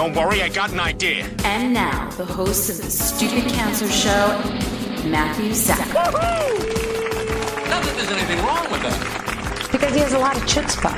[0.00, 1.28] Don't worry, I got an idea.
[1.44, 4.28] And now, the host of the Stupid Cancer Show,
[5.04, 5.86] Matthew Zack.
[5.92, 9.68] Not that there's anything wrong with that.
[9.70, 10.96] Because he has a lot of chutzpah.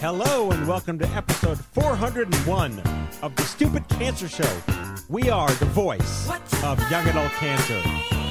[0.00, 2.82] Hello and welcome to episode 401
[3.20, 4.50] of the Stupid Cancer Show.
[5.10, 6.30] We are the voice
[6.64, 7.82] of young adult cancer.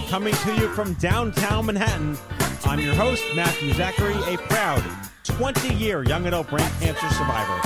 [0.09, 2.17] Coming to you from downtown Manhattan,
[2.65, 4.83] I'm your host, Matthew Zachary, a proud
[5.23, 7.59] 20 year young adult brain cancer survivor.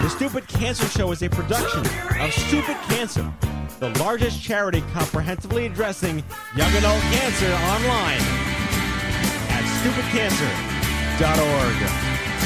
[0.00, 1.80] The Stupid Cancer Show is a production
[2.20, 3.32] of Stupid Cancer,
[3.80, 6.22] the largest charity comprehensively addressing
[6.56, 8.20] young adult cancer online
[9.50, 11.76] at stupidcancer.org.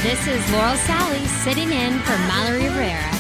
[0.02, 3.10] This is Laurel Sally sitting in for Mallory Rivera.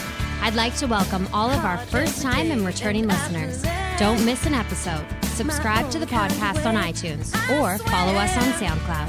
[0.40, 3.62] I'd like to welcome all of our first time and returning listeners.
[3.98, 5.04] Don't miss an episode.
[5.40, 9.08] Subscribe to the podcast on iTunes or follow us on SoundCloud.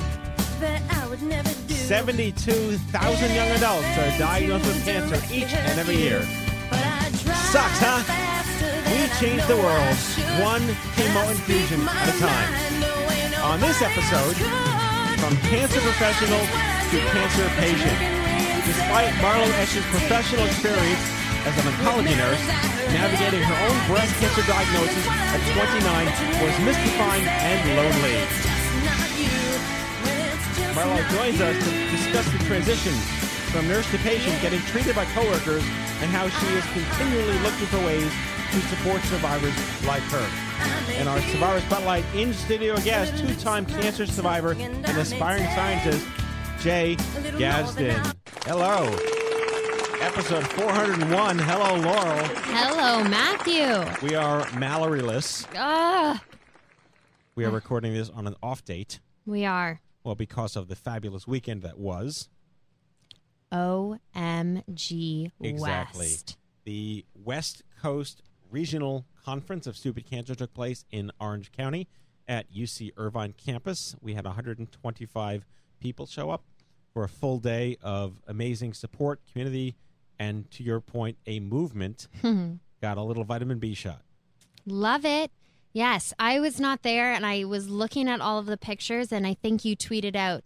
[1.68, 6.22] 72,000 young adults are diagnosed with cancer each and every year.
[7.52, 8.00] Sucks, huh?
[8.88, 9.98] We change the world
[10.40, 10.64] one
[10.96, 12.48] chemo infusion at a time.
[13.44, 14.40] On this episode,
[15.20, 18.00] from cancer professional to cancer patient.
[18.64, 22.42] Despite Marloe Esch's professional experience as an oncology nurse,
[22.94, 26.06] navigating her own breast cancer diagnosis at 29
[26.44, 28.18] was mystifying and lonely.
[30.76, 32.94] Marloe joins us to discuss the transition
[33.52, 35.64] from nurse to patient, getting treated by coworkers,
[36.02, 38.12] and how she is continually looking for ways
[38.52, 39.54] to support survivors
[39.86, 40.28] like her.
[40.98, 46.06] And our Survivor Spotlight in studio guest, two time cancer survivor and aspiring scientist,
[46.60, 46.98] Jay
[47.38, 48.00] Gadsden.
[48.46, 49.11] Hello.
[50.14, 51.40] Episode 401.
[51.40, 52.26] Hello, Laurel.
[52.44, 54.08] Hello, Matthew.
[54.08, 55.48] We are Malloryless.
[55.56, 56.22] Ah,
[57.36, 59.00] We are recording this on an off date.
[59.26, 59.80] we are.
[60.04, 62.28] Well, because of the fabulous weekend that was.
[63.54, 66.00] OMG Exactly.
[66.08, 66.38] West.
[66.66, 71.88] The West Coast Regional Conference of Stupid Cancer took place in Orange County
[72.28, 73.96] at UC Irvine campus.
[74.02, 75.46] We had 125
[75.80, 76.44] people show up
[76.94, 79.76] for a full day of amazing support, community,
[80.22, 82.08] and to your point, a movement.
[82.82, 84.02] Got a little vitamin B shot.
[84.68, 85.32] Love it.
[85.74, 89.26] Yes, I was not there and I was looking at all of the pictures and
[89.26, 90.44] I think you tweeted out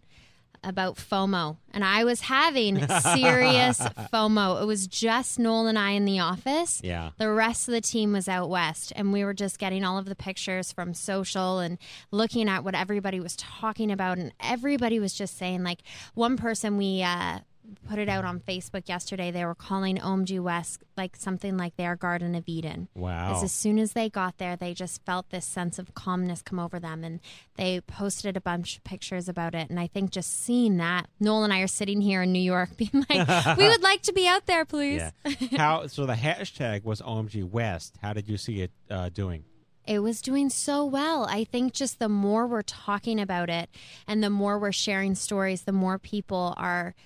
[0.64, 3.78] about FOMO and I was having serious
[4.12, 4.62] FOMO.
[4.62, 6.80] It was just Noel and I in the office.
[6.82, 7.10] Yeah.
[7.18, 10.06] The rest of the team was out west and we were just getting all of
[10.06, 11.76] the pictures from social and
[12.10, 15.80] looking at what everybody was talking about and everybody was just saying like
[16.14, 17.40] one person we uh
[17.88, 19.30] put it out on Facebook yesterday.
[19.30, 22.88] They were calling OMG West like something like their Garden of Eden.
[22.94, 23.36] Wow.
[23.36, 26.58] As, as soon as they got there, they just felt this sense of calmness come
[26.58, 27.20] over them, and
[27.56, 29.70] they posted a bunch of pictures about it.
[29.70, 32.70] And I think just seeing that, Noel and I are sitting here in New York,
[32.76, 35.34] being like, "We would like to be out there, please." Yeah.
[35.56, 37.96] How so the hashtag was OMG West.
[38.02, 39.44] How did you see it uh, doing?
[39.86, 41.26] It was doing so well.
[41.26, 43.70] I think just the more we're talking about it
[44.08, 46.96] and the more we're sharing stories, the more people are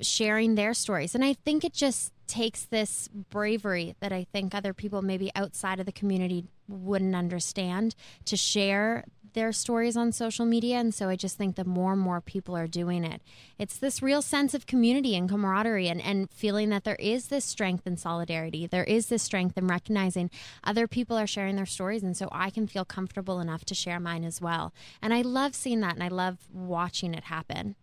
[0.00, 1.14] sharing their stories.
[1.14, 5.80] And I think it just takes this bravery that I think other people maybe outside
[5.80, 7.94] of the community wouldn't understand
[8.24, 9.04] to share
[9.36, 10.78] their stories on social media.
[10.78, 13.20] And so I just think the more and more people are doing it,
[13.58, 17.44] it's this real sense of community and camaraderie and, and feeling that there is this
[17.44, 18.66] strength and solidarity.
[18.66, 20.30] There is this strength in recognizing
[20.64, 22.02] other people are sharing their stories.
[22.02, 24.72] And so I can feel comfortable enough to share mine as well.
[25.02, 27.76] And I love seeing that and I love watching it happen.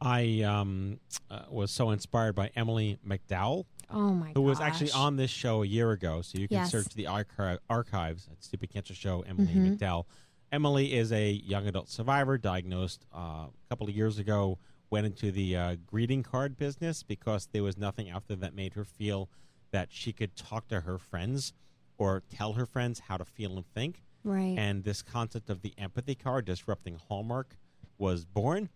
[0.00, 1.00] I um,
[1.30, 5.62] uh, was so inspired by Emily McDowell, Oh my who was actually on this show
[5.62, 6.22] a year ago.
[6.22, 6.70] So you can Yes.
[6.70, 9.78] search the archi- archives at Stupid Cancer Show, Emily Mhm.
[9.78, 10.04] McDowell.
[10.52, 13.18] Emily is a young adult survivor diagnosed uh,
[13.48, 14.58] a couple of years ago
[14.90, 18.72] went into the uh, greeting card business because there was nothing out there that made
[18.72, 19.28] her feel
[19.70, 21.52] that she could talk to her friends
[21.98, 24.02] or tell her friends how to feel and think.
[24.24, 24.56] Right.
[24.58, 27.58] And this concept of the empathy card disrupting Hallmark
[27.98, 28.70] was born.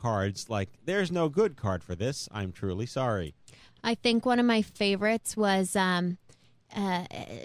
[0.00, 2.28] Cards like, there's no good card for this.
[2.32, 3.34] I'm truly sorry.
[3.82, 6.18] I think one of my favorites was um,
[6.74, 7.04] uh,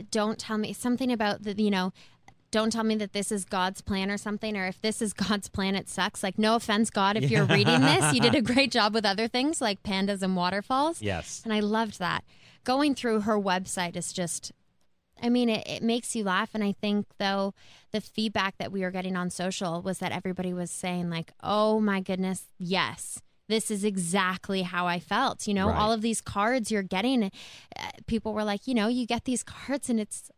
[0.10, 1.94] "Don't tell me something about the you know."
[2.52, 5.48] Don't tell me that this is God's plan or something, or if this is God's
[5.48, 6.22] plan, it sucks.
[6.22, 9.30] Like, no offense, God, if you're reading this, you did a great job with other
[9.30, 11.02] things like pandas and waterfalls.
[11.02, 11.40] Yes.
[11.46, 12.26] And I loved that.
[12.66, 14.52] Going through her website is just,
[15.22, 16.50] I mean, it, it makes you laugh.
[16.54, 17.54] And I think, though,
[17.92, 21.80] the feedback that we were getting on social was that everybody was saying, like, oh
[21.80, 23.22] my goodness, yes.
[23.48, 25.46] This is exactly how I felt.
[25.48, 25.78] You know, Right.
[25.78, 27.30] all of these cards you're getting, uh,
[28.08, 30.32] people were like, you know, you get these cards and it's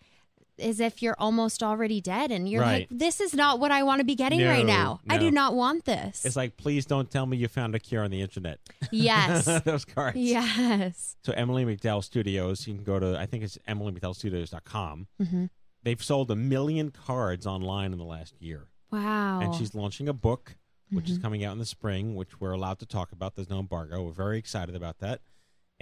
[0.59, 2.31] as if you're almost already dead.
[2.31, 2.87] And you're Right.
[2.89, 4.99] like, this is not what I want to be getting No, right now.
[5.09, 6.25] I do not want this.
[6.25, 8.59] It's like, please don't tell me you found a cure on the internet.
[8.91, 9.45] Yes.
[9.65, 10.17] Those cards.
[10.17, 11.15] Yes.
[11.25, 15.07] So Emily McDowell Studios, you can go to I think it's emilymcdowellstudios.com.
[15.21, 15.49] Mhm.
[15.83, 18.67] They've sold a million cards online in the last year.
[18.91, 19.39] Wow.
[19.41, 20.55] And she's launching a book,
[20.91, 21.21] which is Mhm.
[21.23, 23.35] coming out in the spring, which we're allowed to talk about.
[23.35, 24.03] There's no embargo.
[24.03, 25.21] We're very excited about that.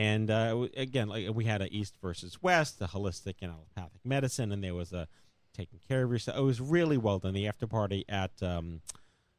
[0.02, 4.52] And uh, again, like we had a East versus West, a holistic and allopathic medicine,
[4.52, 5.08] and there was a
[5.54, 6.38] taking care of yourself.
[6.38, 7.34] It was really well done.
[7.36, 8.82] The after party at um,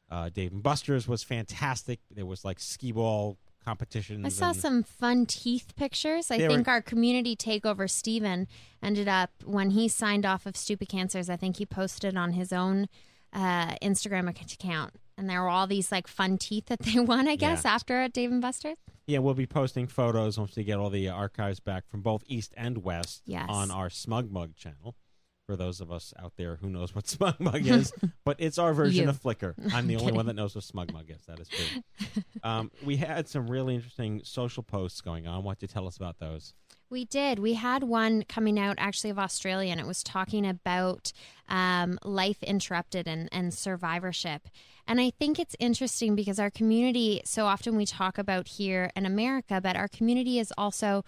[0.08, 1.98] uh, Dave and Buster's was fantastic.
[2.14, 4.24] There was like skee ball competitions.
[4.24, 6.30] I saw some fun teeth pictures.
[6.30, 8.46] I They were- think our community takeover, Steven,
[8.82, 11.28] ended up when he signed off of Stupid Cancers.
[11.30, 12.88] I think he posted on his own
[13.32, 17.28] uh, Instagram account, and there were all these like fun teeth that they won.
[17.28, 17.74] I guess Yeah.
[17.74, 18.78] after at Dave and Buster's.
[19.06, 22.54] Yeah, we'll be posting photos once we get all the archives back from both East
[22.56, 23.46] and West Yes.
[23.48, 24.94] on our Smug Mug channel.
[25.46, 27.92] For those of us out there who knows what Smug Mug is,
[28.24, 29.10] but it's our version You.
[29.10, 29.54] of Flickr.
[29.74, 30.14] I'm the only Kidding.
[30.14, 31.20] one that knows what Smug Mug is.
[31.26, 32.22] That is true.
[32.44, 35.42] um, we had some really interesting social posts going on.
[35.42, 36.54] Why don't you tell us about those?
[36.92, 37.38] We did.
[37.38, 41.10] We had one coming out actually of Australia, and it was talking about
[41.48, 44.46] um, life interrupted and, and survivorship.
[44.86, 49.06] And I think it's interesting because our community, so often we talk about here in
[49.06, 51.02] America, but our community is also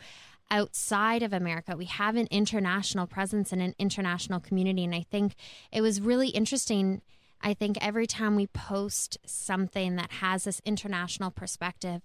[0.50, 1.76] outside of America.
[1.76, 4.84] We have an international presence and an international community.
[4.84, 5.34] And I think
[5.70, 7.02] it was really interesting.
[7.42, 12.00] I think every time we post something that has this international perspective,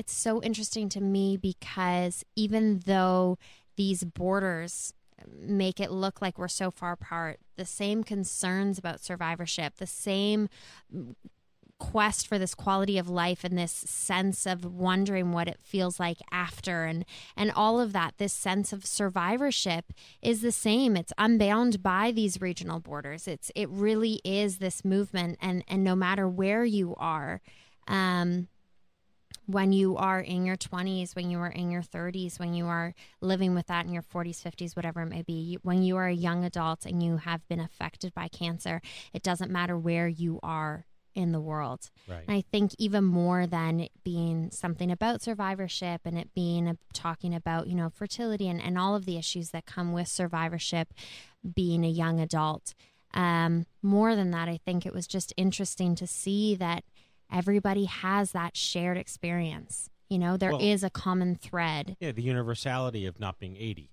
[0.00, 3.36] it's so interesting to me because even though
[3.76, 4.94] these borders
[5.38, 10.48] make it look like we're so far apart, the same concerns about survivorship, the same
[11.78, 16.18] quest for this quality of life and this sense of wondering what it feels like
[16.30, 17.04] after and
[17.36, 19.92] and all of that this sense of survivorship
[20.22, 20.96] is the same.
[20.96, 23.28] It's unbound by these regional borders.
[23.28, 27.42] It's it really is this movement and and no matter where you are
[27.86, 28.48] um
[29.50, 32.94] when you are in your 20s, when you are in your 30s, when you are
[33.20, 36.14] living with that in your 40s, 50s, whatever it may be, when you are a
[36.14, 38.80] young adult and you have been affected by cancer,
[39.12, 41.90] it doesn't matter where you are in the world.
[42.08, 42.22] Right.
[42.26, 47.34] And I think even more than being something about survivorship and it being a, talking
[47.34, 50.94] about, you know, fertility and, and all of the issues that come with survivorship,
[51.54, 52.74] being a young adult.
[53.12, 56.84] Um, more than that, I think it was just interesting to see that
[57.32, 59.88] everybody has that shared experience.
[60.08, 61.96] You know, there is Well- a common thread.
[62.00, 63.90] Yeah, the universality of not being 80.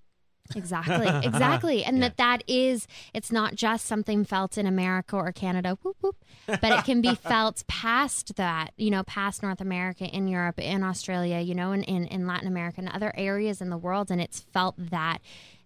[0.56, 1.84] Exactly, exactly.
[1.84, 2.08] And Yeah.
[2.08, 6.64] that that is, it's not just something felt in America or Canada, whoop, whoop, but
[6.64, 11.38] it can be felt past that, you know, past North America, in Europe, in Australia,
[11.40, 14.10] you know, in, in, in Latin America and other areas in the world.
[14.10, 15.18] And it's felt that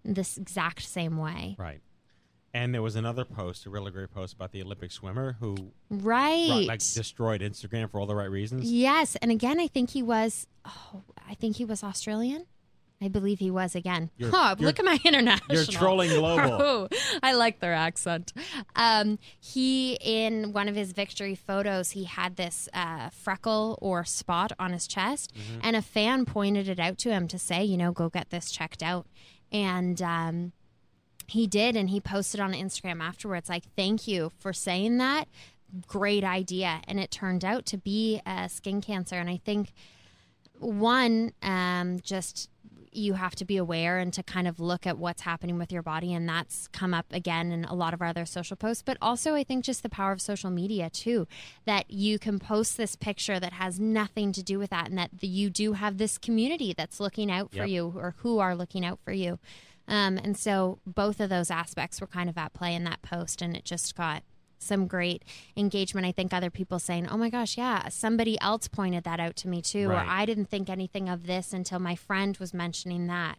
[0.05, 1.55] this exact same way.
[1.59, 1.81] Right.
[2.55, 6.65] And there was another post, a really great post about the Olympic swimmer who Right.
[6.67, 8.71] like destroyed Instagram for all the right reasons.
[8.71, 10.47] Yes, and again, I think he was.
[10.67, 12.45] Oh, I think he was Australian.
[13.01, 14.11] I believe he was again.
[14.17, 15.57] You're- Huh, you're- look at my international.
[15.57, 16.53] you're trolling global.
[16.63, 16.89] Oh,
[17.23, 18.33] I like their accent.
[18.77, 24.53] Um, he in one of his victory photos, he had this uh, freckle or spot
[24.59, 25.61] on his chest, Mhm.
[25.63, 28.51] and a fan pointed it out to him to say, you know, go get this
[28.53, 29.07] checked out,
[29.51, 30.03] and.
[30.03, 30.53] Um,
[31.33, 35.29] he did, and he posted on Instagram afterwards, like, thank you for saying that.
[35.87, 36.81] Great idea.
[36.87, 39.17] And it turned out to be uh, skin cancer.
[39.17, 39.73] And I think,
[40.59, 42.51] one, um, just
[42.95, 45.83] you have to be aware and to kind of look at what's happening with your
[45.83, 46.13] body.
[46.13, 48.83] And that's come up again in a lot of our other social posts.
[48.85, 51.27] But also, I think just the power of social media, too,
[51.65, 55.11] that you can post this picture that has nothing to do with that, and that
[55.21, 57.69] the, you do have this community that's looking out for Yep.
[57.69, 59.39] you or who are looking out for you.
[59.89, 63.43] Um, and so both of those aspects were kind of at play in that post,
[63.43, 64.23] and it just got
[64.59, 65.25] some great
[65.57, 66.07] engagement.
[66.07, 69.49] I think other people saying, "Oh my gosh, yeah, somebody else pointed that out to
[69.49, 70.07] me too," Right.
[70.07, 73.39] or "I didn't think anything of this until my friend was mentioning that."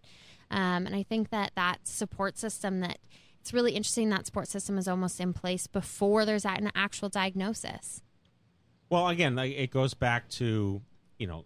[0.51, 2.99] Um, and I think that that support system that
[3.39, 8.01] it's really interesting that support system is almost in place before there's an actual diagnosis.
[8.89, 10.81] Well, again, it goes back to
[11.17, 11.45] you know,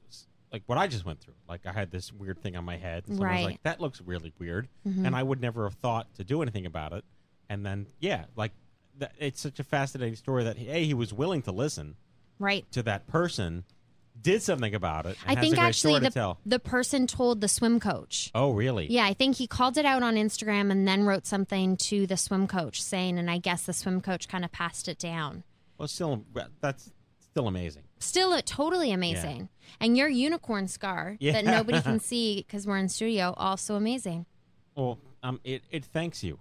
[0.52, 1.34] like what I just went through.
[1.48, 3.46] Like I had this weird thing on my head, and someone was Right.
[3.52, 5.06] like, "That looks really weird," Mhm.
[5.06, 7.04] and I would never have thought to do anything about it.
[7.50, 8.52] And then, yeah, like
[8.98, 11.96] that, it's such a fascinating story that a he was willing to listen
[12.40, 12.70] Right.
[12.72, 13.64] to that person,
[14.20, 15.16] did something about it.
[15.28, 17.80] And I has think a great actually story to the the person told the swim
[17.80, 18.32] coach.
[18.34, 18.88] Oh, really?
[18.92, 22.18] Yeah, I think he called it out on Instagram and then wrote something to the
[22.18, 25.44] swim coach saying, and I guess the swim coach kind of passed it down.
[25.78, 26.26] Well, still,
[26.62, 27.84] that's still amazing.
[28.00, 29.50] Still, uh, totally amazing.
[29.80, 31.34] And your unicorn scar Yeah.
[31.34, 34.26] that nobody can see because we're in studio, also amazing.
[34.76, 36.40] Well, um, it, it thanks you.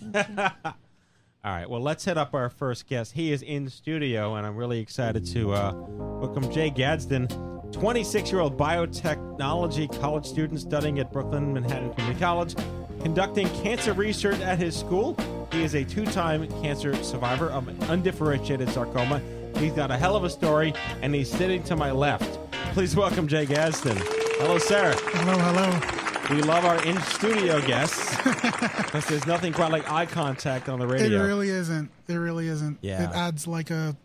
[0.14, 3.12] All right, well, let's hit up our first guest.
[3.12, 7.28] He is in studio, and I'm really excited to uh, welcome Jay Gadsden,
[7.72, 12.56] 26 year old biotechnology college student studying at Borough of Manhattan Community College,
[13.00, 15.16] conducting cancer research at his school.
[15.52, 19.22] He is a two time cancer survivor of undifferentiated sarcoma.
[19.58, 22.38] He's got a hell of a story, and he's sitting to my left.
[22.74, 23.96] Please welcome Jay Gadsden.
[24.38, 24.94] Hello, Sarah.
[24.96, 26.36] Hello, hello.
[26.36, 30.86] We love our in studio guests because there's nothing quite like eye contact on the
[30.86, 31.22] radio.
[31.22, 31.90] It really isn't.
[32.06, 32.78] It really isn't.
[32.82, 33.08] Yeah.
[33.08, 33.96] It adds like a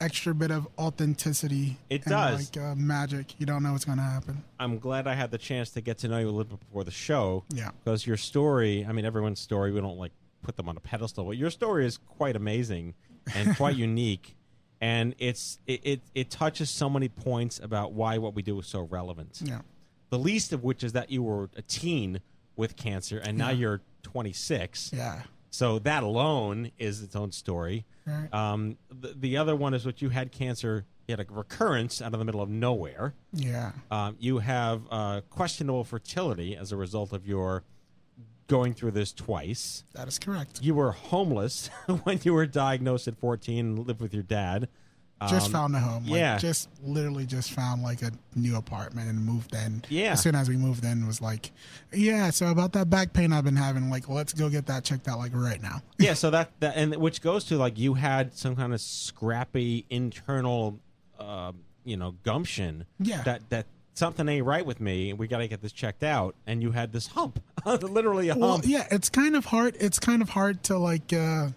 [0.00, 1.76] extra bit of authenticity.
[1.90, 2.56] It and does.
[2.56, 3.38] Like uh, magic.
[3.38, 4.42] You don't know what's going to happen.
[4.58, 6.84] I'm glad I had the chance to get to know you a little bit before
[6.84, 7.44] the show.
[7.50, 7.70] Yeah.
[7.84, 11.24] Because your story, I mean, everyone's story, we don't like put them on a pedestal,
[11.24, 12.94] but your story is quite amazing
[13.34, 14.36] and quite unique.
[14.84, 18.66] And it's it, it, it touches so many points about why what we do is
[18.66, 19.40] so relevant.
[19.42, 19.60] Yeah.
[20.10, 22.20] The least of which is that you were a teen
[22.56, 23.56] with cancer and now Yeah.
[23.56, 24.92] you're 26.
[24.92, 25.22] Yeah.
[25.50, 27.84] So that alone is its own story.
[28.06, 28.32] Right.
[28.34, 32.12] Um, the, the other one is what you had cancer, you had a recurrence out
[32.12, 33.14] of the middle of nowhere.
[33.32, 33.72] Yeah.
[33.90, 37.62] Um, you have uh, questionable fertility as a result of your
[38.46, 39.84] going through this twice.
[39.94, 40.60] That is correct.
[40.62, 41.68] You were homeless
[42.04, 44.68] when you were diagnosed at 14 and lived with your dad.
[45.28, 46.04] Just Um, found a home.
[46.06, 46.36] Like, yeah.
[46.36, 49.82] Just literally just found like a new apartment and moved in.
[49.88, 50.12] Yeah.
[50.12, 51.52] As soon as we moved in, it was like,
[51.92, 52.28] yeah.
[52.30, 55.18] So about that back pain I've been having, like, let's go get that checked out,
[55.18, 55.80] like right now.
[55.98, 59.86] yeah, so that, that and which goes to like you had some kind of scrappy
[59.88, 60.78] internal,
[61.18, 61.52] uh,
[61.84, 62.84] you know, gumption.
[62.98, 63.22] Yeah.
[63.22, 65.12] That that something ain't right with me.
[65.12, 66.34] We got to get this checked out.
[66.46, 68.64] And you had this hump, literally a Well, hump.
[68.66, 69.76] yeah, it's kind of hard.
[69.80, 71.48] It's kind of hard to like uh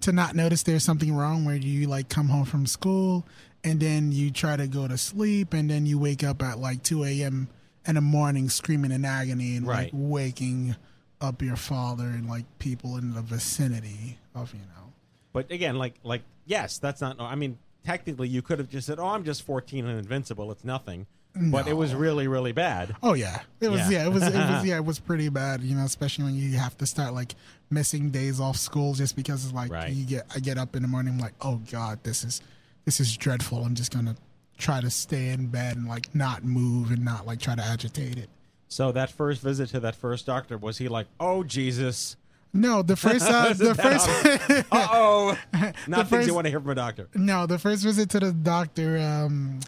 [0.00, 3.24] to not notice there's something wrong where you like come home from school
[3.64, 6.82] and then you try to go to sleep and then you wake up at like
[6.82, 7.48] 2 a.m.
[7.86, 9.84] in the morning screaming in agony and Right.
[9.84, 10.76] like waking
[11.20, 14.92] up your father and like people in the vicinity of you know.
[15.32, 17.18] But again, like like yes, that's not.
[17.20, 20.50] I mean, technically, you could have just said, "Oh, I'm just 14 and invincible.
[20.52, 21.06] It's nothing."
[21.38, 22.96] But it was really, really bad.
[23.02, 23.80] Oh yeah, it was.
[23.80, 23.90] Yeah.
[23.90, 24.22] Yeah, it was.
[24.22, 24.64] It was.
[24.64, 25.60] Yeah, it was pretty bad.
[25.62, 27.34] You know, especially when you have to start like
[27.70, 29.92] missing days off school just because it's like Right.
[29.92, 30.26] you get.
[30.34, 32.40] I get up in the morning, I'm like, oh god, this is
[32.84, 33.64] this is dreadful.
[33.64, 34.16] I'm just gonna
[34.58, 38.16] try to stay in bed and like not move and not like try to agitate
[38.18, 38.30] it.
[38.68, 42.16] So that first visit to that first doctor was he like, "Oh Jesus"?
[42.52, 43.26] No, the first.
[43.28, 44.08] Uh, the first.
[44.72, 45.38] Uh oh.
[45.86, 47.08] Not things first- you want to hear from a doctor.
[47.14, 49.60] No, the first visit to the doctor, um,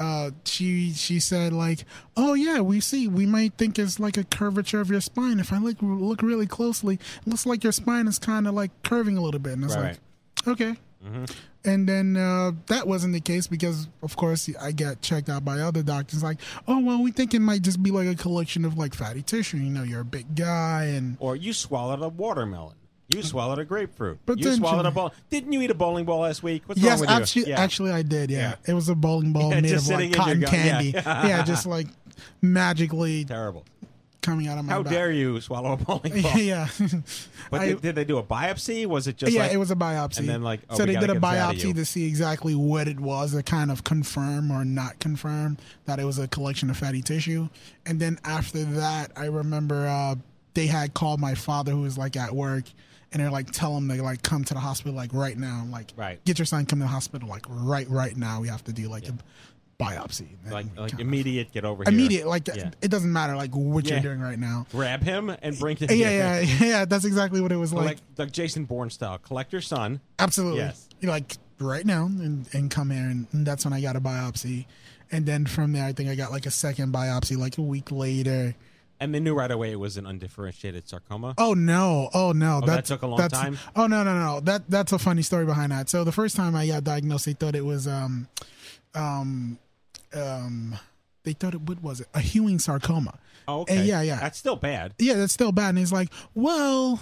[0.00, 1.84] uh, she she said like,
[2.16, 3.06] "Oh yeah, we see.
[3.06, 5.38] We might think it's like a curvature of your spine.
[5.38, 8.70] If I look look really closely, it looks like your spine is kind of like
[8.82, 9.98] curving a little bit." And it's Right.
[10.46, 10.76] like, okay.
[11.64, 15.60] And then uh, that wasn't the case because, of course, I got checked out by
[15.60, 16.22] other doctors.
[16.22, 19.22] Like, oh well, we think it might just be like a collection of like fatty
[19.22, 19.58] tissue.
[19.58, 22.76] You know, you're a big guy, and Or you swallowed a watermelon.
[23.12, 24.18] You swallowed a grapefruit.
[24.24, 25.12] But you swallowed you- a ball.
[25.30, 26.62] Didn't you eat a bowling ball last week?
[26.66, 27.16] What's yes, wrong with you?
[27.16, 27.60] actually, Yeah.
[27.60, 28.30] actually, I did.
[28.30, 28.38] Yeah.
[28.38, 28.54] Yeah.
[28.66, 30.90] it was a bowling ball Yeah, made of like cotton candy.
[30.94, 31.88] yeah, just like
[32.42, 33.64] magically terrible.
[34.22, 34.72] coming out of my.
[34.74, 34.92] How back.
[34.92, 36.36] dare you swallow a bowling ball?
[36.38, 36.68] yeah.
[37.50, 38.86] But I- did, did they do a biopsy?
[38.86, 40.18] Was it just yeah, like it was a biopsy.
[40.18, 41.70] And then like, oh, so they did a get this out of you.
[41.72, 45.98] biopsy to see exactly what it was to kind of confirm or not confirm that
[45.98, 47.48] it was a collection of fatty tissue.
[47.86, 50.16] And then after that, I remember uh,
[50.54, 52.64] they had called my father who was like at work.
[53.12, 55.58] And they're like, tell him to like come to the hospital like right now.
[55.62, 56.24] I'm like, Right.
[56.24, 58.40] get your son come to the hospital like right right now.
[58.40, 59.14] We have to do like a
[59.78, 60.28] biopsy.
[60.44, 61.92] Like like kind of- immediate get over here.
[61.92, 62.26] immediate.
[62.26, 62.70] Like Yeah.
[62.82, 63.94] it doesn't matter like what Yeah.
[63.94, 64.66] you're doing right now.
[64.70, 65.88] grab him and bring him.
[65.90, 66.84] Yeah, yeah, yeah.
[66.84, 67.84] That's exactly what it was like.
[67.86, 69.18] like like Jason Bourne style.
[69.18, 70.00] Collect your son.
[70.18, 70.60] Absolutely.
[70.60, 70.88] Yes.
[71.00, 74.00] You're like right now and, and come here and, and that's when I got a
[74.00, 74.66] biopsy.
[75.10, 77.90] And then from there I think I got like a second biopsy like a week
[77.90, 78.54] later.
[79.00, 81.34] And they knew right away it was an undifferentiated sarcoma.
[81.38, 82.10] Oh no!
[82.12, 82.60] Oh no!
[82.62, 83.58] Oh, that took a long that's- time?
[83.74, 84.40] Oh no no no!
[84.40, 85.88] That that's a funny story behind that.
[85.88, 88.28] So the first time I got diagnosed, they thought it was um,
[88.94, 89.58] um,
[90.14, 90.78] um,
[91.24, 93.18] they thought it what was it a Ewing sarcoma.
[93.48, 93.78] Oh, okay.
[93.78, 94.20] And yeah, yeah.
[94.20, 94.92] That's still bad.
[94.98, 95.70] Yeah, that's still bad.
[95.70, 97.00] And he's like, well,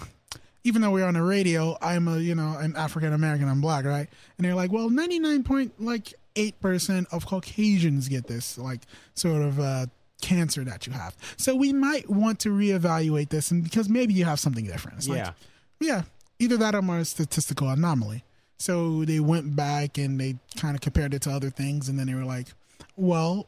[0.65, 3.85] even though we're on the radio, I'm a you know I'm African American, I'm black,
[3.85, 4.09] right?
[4.37, 8.83] And they're like, well, ninety nine point like eight percent of Caucasians get this like
[9.15, 9.87] sort of uh,
[10.21, 11.17] cancer that you have.
[11.37, 14.99] So we might want to reevaluate this, and because maybe you have something different.
[14.99, 15.33] It's like, Yeah.
[15.81, 16.03] yeah,
[16.39, 18.25] either that or more statistical anomaly.
[18.59, 22.07] So they went back and they kind of compared it to other things, and then
[22.09, 22.49] they were like,
[22.97, 23.47] well,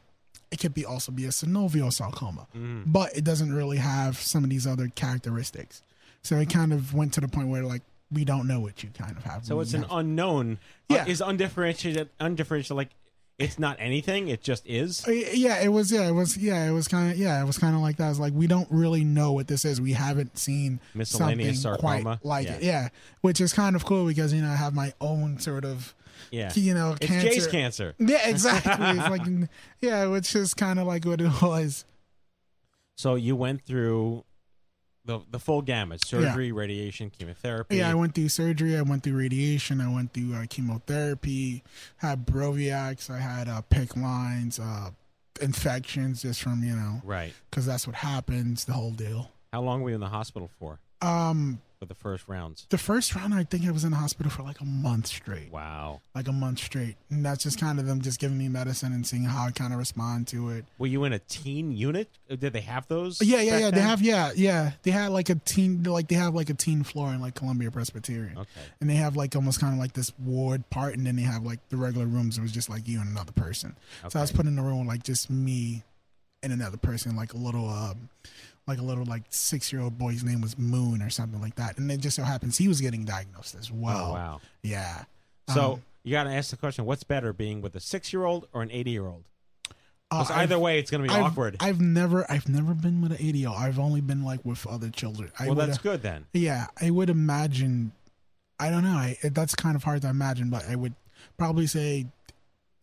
[0.51, 2.83] it could be also be a synovial sarcoma, Mm.
[2.85, 5.81] but it doesn't really have some of these other characteristics.
[6.23, 8.89] So it kind of went to the point where like we don't know what you
[8.97, 9.45] kind of have.
[9.45, 10.59] So it's an have- unknown.
[10.89, 11.03] Yeah.
[11.03, 12.89] Uh, is undifferentiated undifferentiated like
[13.39, 15.07] it's not anything, it just is?
[15.07, 15.91] Uh, yeah, it was.
[15.91, 16.37] Yeah, it was.
[16.37, 17.17] Yeah, it was kind of.
[17.17, 18.09] Yeah, it was kind of like that.
[18.11, 19.81] It's like we don't really know what this is.
[19.81, 22.19] We haven't seen Miscellaneous something sarcoma?
[22.21, 22.53] quite like Yeah.
[22.55, 22.63] it.
[22.63, 22.89] Yeah,
[23.21, 25.93] which is kind of cool because you know I have my own sort of.
[26.29, 26.51] Yeah.
[26.55, 27.29] You know, It's cancer.
[27.29, 27.95] Jay's cancer.
[27.99, 28.73] Yeah, exactly.
[28.99, 29.49] it's like,
[29.81, 31.83] yeah, which is kind of like what it was.
[32.95, 34.23] So you went through
[35.05, 37.77] the the full gamut: surgery, radiation, chemotherapy.
[37.77, 38.77] Yeah, I went through surgery.
[38.77, 39.81] I went through radiation.
[39.81, 41.63] I went through uh, chemotherapy.
[41.97, 43.09] Had Broviacs.
[43.09, 44.91] I had uh, PICC lines, uh,
[45.41, 47.33] infections just from you know, Right.
[47.49, 48.65] because that's what happens.
[48.65, 49.31] The whole deal.
[49.51, 50.79] How long were you in the hospital for?
[51.01, 52.67] Um, For the first rounds.
[52.69, 55.51] the first round, I think I was in the hospital for like a month straight.
[55.51, 56.01] Wow.
[56.13, 59.03] Like a month straight, and that's just kind of them just giving me medicine and
[59.07, 60.65] seeing how I kind of respond to it.
[60.77, 62.07] Were you in a teen unit?
[62.29, 63.19] Uh, Did they have those?
[63.19, 63.71] Yeah, yeah, yeah.
[63.71, 64.73] They have, yeah, yeah.
[64.83, 67.71] They had like a teen, like they have like a teen floor in like Columbia
[67.71, 68.37] Presbyterian.
[68.37, 68.61] Okay.
[68.79, 71.41] And they have like almost kind of like this ward part, and then they have
[71.43, 72.37] like the regular rooms.
[72.37, 73.75] It was just like you and another person.
[74.07, 75.81] So I was put in a room with like just me
[76.43, 78.09] and another person, like a little, um,
[78.71, 81.77] like a little like six year old boy's name was Moon or something like that.
[81.77, 84.11] And it just so happens he was getting diagnosed as well.
[84.11, 84.41] Oh, wow.
[84.63, 85.03] Yeah.
[85.49, 88.61] So Um, you got to ask the question: What's better, being with a six-year-old or
[88.63, 89.23] an eighty-year-old?
[89.67, 89.73] Uh,
[90.09, 91.57] Because I've- either way, it's going to be I've- awkward.
[91.59, 93.53] I've never, I've never been with an ADO.
[93.53, 95.31] I've only been like with other children.
[95.39, 96.25] I well, that's uh, good then.
[96.33, 97.91] Yeah, I would imagine.
[98.59, 98.91] I don't know.
[98.95, 100.93] I, that's kind of hard to imagine, but I would
[101.37, 102.07] probably say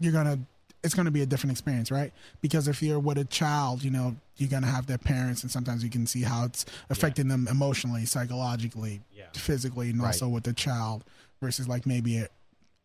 [0.01, 0.41] you're gonna.
[0.89, 2.15] It's gonna be a different experience, right?
[2.41, 5.85] Because if you're with a child, you know, you're gonna have their parents, and sometimes
[5.85, 9.03] you can see how it's affecting them emotionally, psychologically,
[9.35, 10.07] physically, and Right.
[10.07, 11.05] also with the child
[11.43, 12.29] versus like maybe a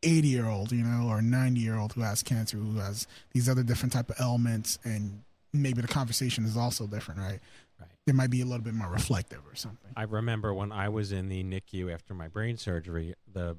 [0.04, 3.48] 80 year old, you know, or 90 year old who has cancer, who has these
[3.48, 7.39] other different type of ailments, and maybe the conversation is also different, right?
[7.80, 7.89] Right.
[8.06, 9.92] It might be a little bit more reflective or something.
[9.96, 13.56] I remember when I was in the NICU after my brain surgery, the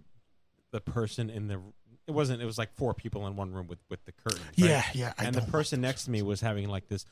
[0.71, 1.63] the person in the
[2.07, 4.43] it wasn't it was like four people in one room with with the curtain.
[4.43, 4.55] right?
[4.57, 7.05] Yeah, yeah, I and the person next to me was having like this.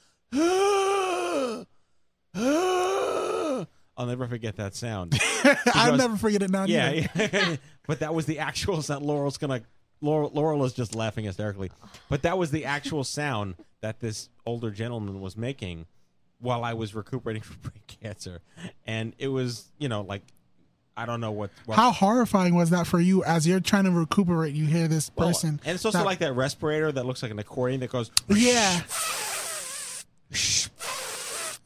[3.94, 5.18] I'll never forget that sound.
[5.74, 6.64] I'll never forget it now.
[6.64, 7.56] Yeah, yeah.
[7.86, 9.04] but that was the actual sound.
[9.04, 9.62] Laurel's gonna.
[10.00, 11.70] Laurel, Laurel is just laughing hysterically.
[12.08, 15.86] But that was the actual sound that this older gentleman was making
[16.40, 18.40] while I was recuperating from brain cancer,
[18.86, 20.22] and it was you know like
[20.96, 21.50] I don't know what.
[21.66, 24.54] what How horrifying was that for you as you're trying to recuperate?
[24.54, 27.32] You hear this well, person, and it's also that- like that respirator that looks like
[27.32, 28.80] an accordion that goes yeah,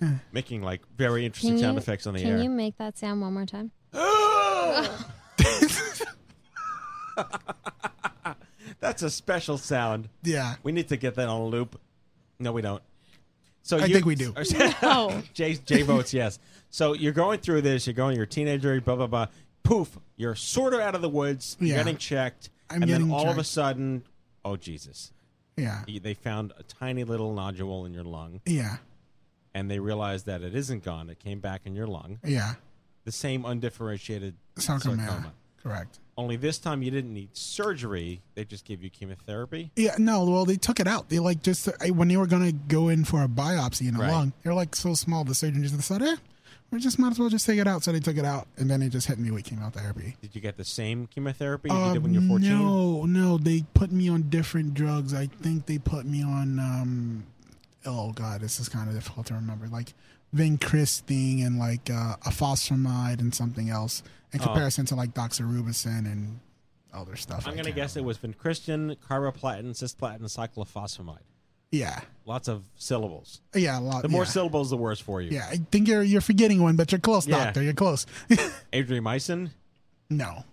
[0.32, 2.34] making like very interesting Can sound effects on the Can air.
[2.36, 3.70] Can you make that sound one more time?
[8.80, 10.08] That's a special sound.
[10.22, 10.54] Yeah.
[10.62, 11.80] we need to get that on a loop.
[12.38, 12.82] No, we don't.
[13.66, 14.32] So I you- think we do.
[14.32, 14.42] No.
[15.34, 15.58] Jay, oh.
[15.64, 16.38] Jay votes yes.
[16.70, 17.86] So you're going through this.
[17.86, 18.14] You're going.
[18.14, 18.80] You're a teenager.
[18.80, 19.26] Blah blah blah.
[19.64, 19.98] Poof.
[20.16, 21.56] You're sort of out of the woods.
[21.58, 21.76] You're Yeah.
[21.78, 22.50] getting checked.
[22.70, 23.48] I'm and then getting all of a checked.
[23.48, 24.04] sudden,
[24.44, 25.12] oh Jesus!
[25.56, 28.76] yeah, Y- They found a tiny little nodule in your lung, yeah,
[29.54, 31.08] and they realized that it isn't gone.
[31.10, 32.18] It came back in your lung.
[32.24, 32.54] yeah.
[33.04, 35.32] The same undifferentiated Sarcoma, sarcoma.
[35.62, 36.00] correct.
[36.18, 38.22] Only this time you didn't need surgery.
[38.34, 39.70] They just gave you chemotherapy.
[39.76, 40.24] Yeah, no.
[40.24, 41.10] Well, they took it out.
[41.10, 44.10] They like just when they were gonna go in for a biopsy in the Right.
[44.12, 44.32] lung.
[44.42, 45.24] They're like so small.
[45.24, 46.16] The surgeon just decided, eh,
[46.70, 47.84] we just might as well just take it out.
[47.84, 50.16] So they took it out, and then they just hit me with chemotherapy.
[50.22, 52.48] Did you get the same chemotherapy you Um, did when you were 14?
[52.50, 55.12] No, no, they put me on different drugs.
[55.12, 56.58] I think they put me on.
[56.58, 57.24] um
[57.84, 59.68] Oh God, this is kind of difficult to remember.
[59.68, 59.92] Like
[60.34, 64.02] vincristine and like uh, ifosfamide and something else
[64.36, 64.52] in Oh.
[64.52, 66.40] comparison to like doxorubicin and
[66.92, 67.46] other stuff.
[67.46, 71.18] I'm I going to can't guess it was vincristine, carboplatin, cisplatin, cyclophosphamide.
[71.72, 73.40] Yeah, Lots of syllables.
[73.54, 74.02] yeah, a lot.
[74.02, 74.28] The more yeah.
[74.30, 75.30] syllables, the worse for you.
[75.32, 77.44] Yeah, I think you're you're forgetting one, but you're close, Yeah.
[77.46, 77.62] doctor.
[77.62, 78.06] You're close.
[78.72, 79.50] Adriamycin.
[80.10, 80.44] no,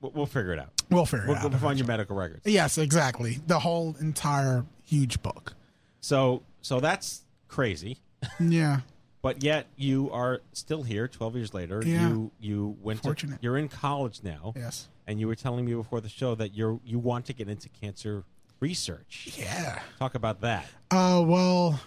[0.00, 0.70] We'll, we'll figure it out.
[0.90, 1.50] we'll figure We'll, it out.
[1.50, 2.42] we'll find your medical records.
[2.46, 3.40] Yes, exactly.
[3.46, 5.54] The whole entire huge book.
[6.00, 7.98] So, so that's crazy.
[8.40, 8.80] Yeah.
[9.24, 11.82] But yet you are still here, twelve years later.
[11.84, 12.08] Yeah.
[12.10, 13.36] You you went Fortunate.
[13.36, 14.52] to you're in college now.
[14.54, 14.88] Yes.
[15.06, 17.70] And you were telling me before the show that you're you want to get into
[17.70, 18.24] cancer
[18.60, 19.34] research.
[19.38, 19.80] Yeah.
[19.98, 20.66] Talk about that.
[20.90, 21.80] Uh, well,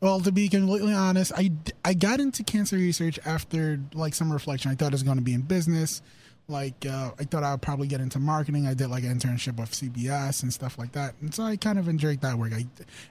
[0.00, 1.50] well, to be completely honest, I
[1.84, 4.70] I got into cancer research after like some reflection.
[4.70, 6.00] I thought I was going to be in business.
[6.46, 8.68] Like, uh, I thought I would probably get into marketing.
[8.68, 11.14] I did like an internship with CBS and stuff like that.
[11.20, 12.52] And so I kind of enjoyed that work.
[12.52, 12.66] I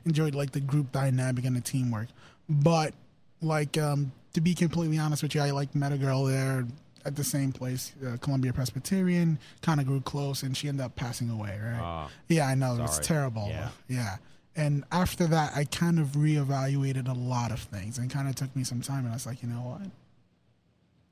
[0.05, 2.07] enjoyed like the group dynamic and the teamwork.
[2.49, 2.93] But
[3.41, 6.65] like, um, to be completely honest with you, I like met a girl there
[7.03, 9.39] at the same place, uh, Columbia Presbyterian.
[9.61, 11.59] Kind of grew close, and she ended up passing away.
[11.61, 11.79] Right?
[11.81, 13.05] Ah, yeah, I know it's sorry.
[13.05, 13.47] terrible.
[13.49, 13.69] Yeah.
[13.87, 14.17] yeah.
[14.55, 18.55] And after that, I kind of reevaluated a lot of things, and kind of took
[18.55, 18.99] me some time.
[19.05, 19.81] And I was like, you know what?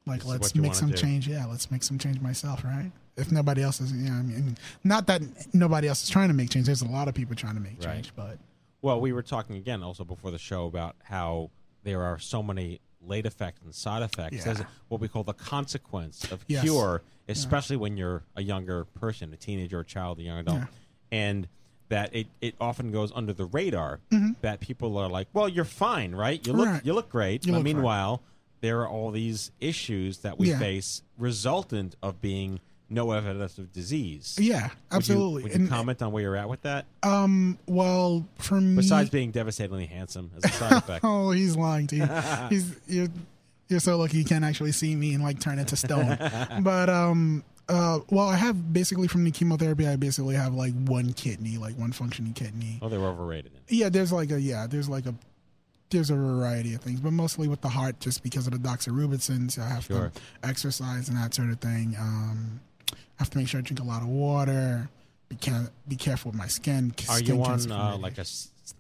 [0.06, 0.98] Like, This let's make some do.
[0.98, 1.28] change.
[1.28, 2.92] Yeah, let's make some change myself, right?
[3.18, 5.22] If nobody else is, you know, I mean, not that
[5.54, 6.65] nobody else is trying to make change.
[6.65, 7.96] There's a lot of people trying to make Right.
[7.96, 8.39] change, but
[8.82, 11.50] Well, we were talking again also before the show about how
[11.84, 14.38] there are so many late effects and side effects.
[14.38, 14.44] Yeah.
[14.54, 16.63] There's what we call the consequence of Yes.
[16.63, 20.65] cure, especially when you're a younger person, a teenager, a child, a young adult, Yeah.
[21.12, 21.48] and
[21.88, 24.36] that it, it often goes under the radar Mhm.
[24.42, 26.46] that people are like, "Well, you're fine, right?
[26.46, 26.86] You look Right.
[26.86, 27.76] you look great." You but look fine.
[27.76, 28.22] meanwhile,
[28.62, 30.60] there are all these issues that we Yeah.
[30.60, 34.36] face resultant of being no evidence of disease.
[34.39, 35.43] Yeah, Would you- absolutely.
[35.43, 36.86] Would you, And- comment on where you're at with that?
[37.04, 41.02] um, well, for me, Besides being devastatingly handsome as a side effect.
[41.04, 42.06] oh, he's lying to you.
[42.49, 43.08] he's you're,
[43.67, 46.17] you're so lucky you can't actually see me and like turn into stone.
[46.62, 51.13] but um, uh, well, I have basically from the chemotherapy, I basically have like one
[51.13, 52.80] kidney, like one functioning kidney.
[52.82, 53.52] Oh, they were overrated.
[53.67, 55.13] Yeah, there's like a yeah, there's like a
[55.91, 59.52] there's a variety of things, but mostly with the heart, just because of the doxorubicin.
[59.52, 60.12] So I have Sure.
[60.13, 61.95] to exercise and that sort of thing.
[61.99, 62.60] Um,
[63.20, 64.90] I have to make sure I drink a lot of water.
[65.28, 66.94] Be care- be careful with my skin.
[67.10, 68.26] Are skin you on uh, like a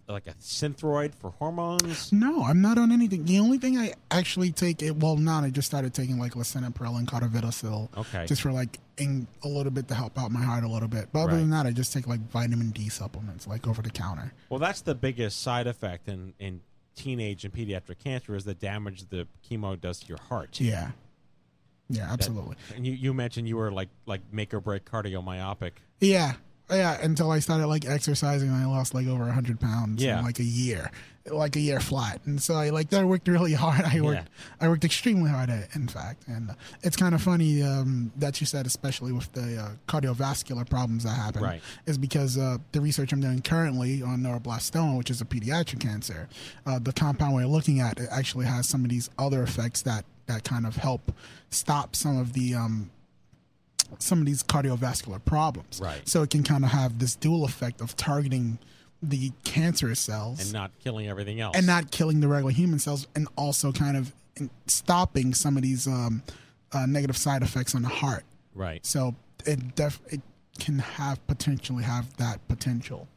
[0.07, 2.11] like a synthroid for hormones?
[2.13, 3.25] No, I'm not on anything.
[3.25, 6.97] The only thing I actually take it well not I just started taking like lisinopril
[6.97, 7.89] and carvedilol.
[7.97, 8.25] Okay.
[8.25, 11.09] Just for like in a little bit to help out my heart a little bit.
[11.11, 11.37] But other Right.
[11.39, 14.33] than that, I just take like vitamin D supplements, like over the counter.
[14.49, 16.61] Well, that's the biggest side effect in in
[16.95, 20.59] teenage and pediatric cancer is the damage the chemo does to your heart.
[20.59, 20.91] Yeah.
[21.89, 22.55] Yeah, That- absolutely.
[22.75, 25.71] and you, you mentioned you were like like make or break cardiomyopic.
[25.99, 26.33] Yeah.
[26.71, 30.19] Yeah, until I started like exercising, I lost like over hundred pounds Yeah.
[30.19, 30.91] in like a year,
[31.25, 32.21] like a year flat.
[32.25, 33.81] And so I like I worked really hard.
[33.85, 34.65] I worked, Yeah.
[34.65, 36.25] I worked extremely hard at it, in fact.
[36.27, 41.05] And it's kind of funny um, that you said, especially with the uh, cardiovascular problems
[41.05, 41.61] that happen, Right.
[41.87, 46.29] is because uh, the research I'm doing currently on neuroblastoma, which is a pediatric cancer,
[46.67, 50.05] uh, the compound we're looking at it actually has some of these other effects that
[50.29, 51.11] that kind of help
[51.49, 52.89] stop some of the um,
[53.97, 55.81] some of these cardiovascular problems.
[55.83, 56.07] Right.
[56.07, 58.59] So it can kind of have this dual effect of targeting
[59.01, 61.55] the cancerous cells and not killing everything else.
[61.57, 64.13] and not killing the regular human cells, and also kind of
[64.67, 66.23] stopping some of these um,
[66.71, 68.23] uh, negative side effects on the heart.
[68.53, 68.85] right.
[68.85, 69.15] So
[69.45, 70.21] it def it
[70.59, 73.07] can have potentially have that potential.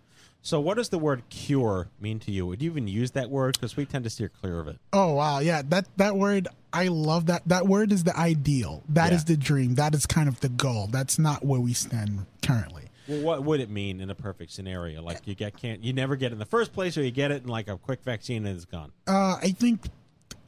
[0.44, 2.44] So, what does the word cure mean to you?
[2.46, 3.54] Would you even use that word?
[3.54, 4.78] Because we tend to steer clear of it.
[4.92, 8.82] Oh wow, yeah that that word I love that that word is the ideal.
[8.88, 9.34] That is Yeah.
[9.34, 9.76] the dream.
[9.76, 10.88] That is kind of the goal.
[10.90, 12.84] That's not where we stand currently.
[13.08, 15.00] Well, what would it mean in a perfect scenario?
[15.02, 17.30] Like you get can't you never get it in the first place, or you get
[17.30, 18.90] it in like a quick vaccine and it's gone.
[19.06, 19.82] Uh, I think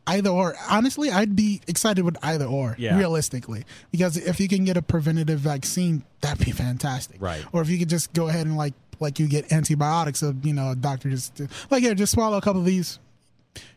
[0.06, 0.54] either or.
[0.70, 2.76] Honestly, I'd be excited with either or.
[2.78, 2.96] Yeah.
[2.98, 7.20] Realistically, because if you can get a preventative vaccine, that'd be fantastic.
[7.20, 7.44] Right.
[7.52, 10.52] Or if you could just go ahead and like like you get antibiotics, so you
[10.52, 12.98] know a doctor just like here, just swallow a couple of these.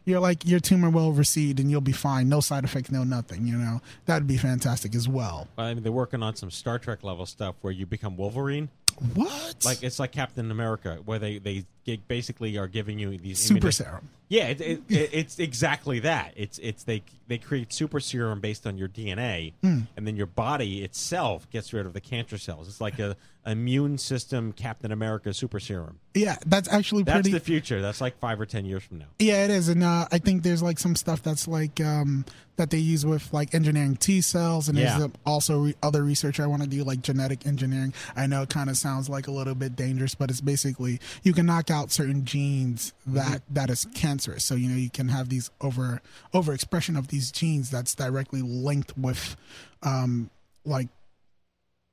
[0.06, 2.30] You're like your tumor will recede and you'll be fine.
[2.30, 3.46] No side effects, no nothing.
[3.46, 5.48] You know that'd be fantastic as well.
[5.58, 8.70] I mean, they're working on some Star Trek level stuff where you become Wolverine.
[9.14, 9.64] What?
[9.64, 11.66] Like it's like Captain America, where they they
[12.08, 14.10] basically are giving you these Super immuni- serum.
[14.30, 16.34] Yeah, it, it, it, it's exactly that.
[16.36, 19.82] It's it's they they create super serum based on your DNA, Hmm.
[19.96, 22.68] and then your body itself gets rid of the cancer cells.
[22.68, 23.16] It's like a
[23.48, 26.00] immune system Captain America super serum.
[26.14, 27.32] Yeah, that's actually That's pretty.
[27.32, 27.82] That's the future.
[27.82, 29.06] That's like five or ten years from now.
[29.20, 32.26] Yeah, it is, and uh, I think there's like some stuff that's like um,
[32.58, 34.98] that they use with like engineering T cells, and Yeah.
[34.98, 37.94] there's also re- other research I want to do like genetic engineering.
[38.16, 41.34] I know it kind of sounds like a little bit dangerous, but it's basically you
[41.34, 44.44] can knock out certain genes that that is cancerous.
[44.44, 46.02] So you know you can have these over
[46.34, 49.36] overexpression of these genes that's directly linked with
[49.84, 50.32] um,
[50.66, 50.88] like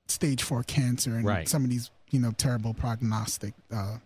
[0.06, 1.48] stage four cancer and Right.
[1.48, 3.98] some of these you know terrible prognostic uh,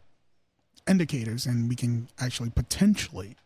[0.87, 3.37] indicators, and we can actually potentially,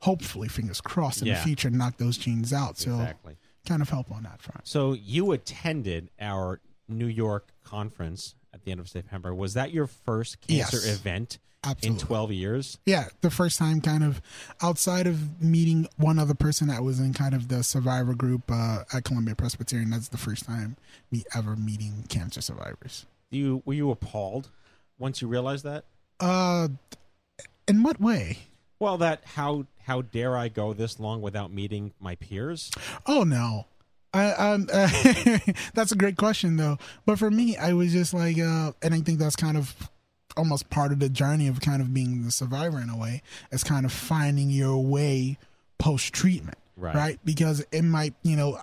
[0.00, 1.34] hopefully, fingers crossed, in Yeah.
[1.38, 2.78] the future, knock those genes out.
[2.78, 3.36] So Exactly.
[3.66, 4.66] kind of help on that front.
[4.66, 9.34] So you attended our New York conference at the end of September.
[9.34, 10.86] Was that your first cancer Yes.
[10.86, 11.38] event?
[11.64, 12.00] Absolutely.
[12.00, 12.78] in 12 years.
[12.86, 14.20] Yeah, the first time, kind of
[14.60, 18.82] outside of meeting one other person that was in kind of the survivor group uh,
[18.92, 19.90] at Columbia Presbyterian.
[19.90, 20.76] That's the first time
[21.10, 23.06] me ever meeting cancer survivors.
[23.30, 24.50] You were you appalled
[24.98, 25.84] once you realized that?
[26.18, 26.68] Uh,
[27.68, 28.38] in what way?
[28.80, 32.70] Well, that how how dare I go this long without meeting my peers?
[33.06, 33.66] Oh no.
[34.14, 34.66] I, um,
[35.74, 36.76] that's a great question though.
[37.06, 39.74] But for me, I was just like, uh, and I think that's kind of
[40.36, 43.22] almost part of the journey of kind of being the survivor in a way.
[43.50, 45.38] Is kind of finding your way
[45.78, 46.94] post treatment, Right.
[46.94, 47.18] right?
[47.24, 48.60] Because it might, you know,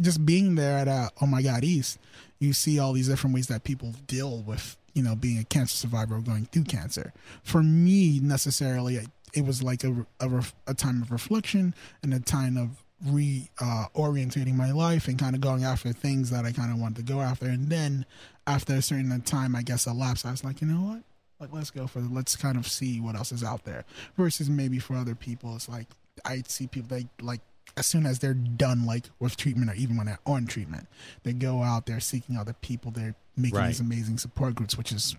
[0.00, 1.98] just being there at uh, Oh My God East,
[2.38, 5.76] you see all these different ways that people deal with, you know, being a cancer
[5.76, 7.12] survivor or going through cancer.
[7.44, 12.56] For me, necessarily, it- was like a, a, a time of reflection and a time
[12.58, 13.86] of re uh,
[14.54, 17.20] my life and kind of going after things that I kind of wanted to go
[17.20, 17.46] after.
[17.46, 18.04] And then
[18.46, 21.02] after a certain time, I guess elapsed, I was like, you know what?
[21.40, 22.12] Like, let's go for it.
[22.12, 23.84] Let's kind of see what else is out there.
[24.16, 25.86] Versus maybe for other people, it's like
[26.24, 27.40] I see people they like
[27.76, 30.86] as soon as they're done like with treatment or even when they're on treatment,
[31.22, 32.90] they go out there seeking other people.
[32.90, 33.68] They're making Right.
[33.68, 35.16] these amazing support groups, which is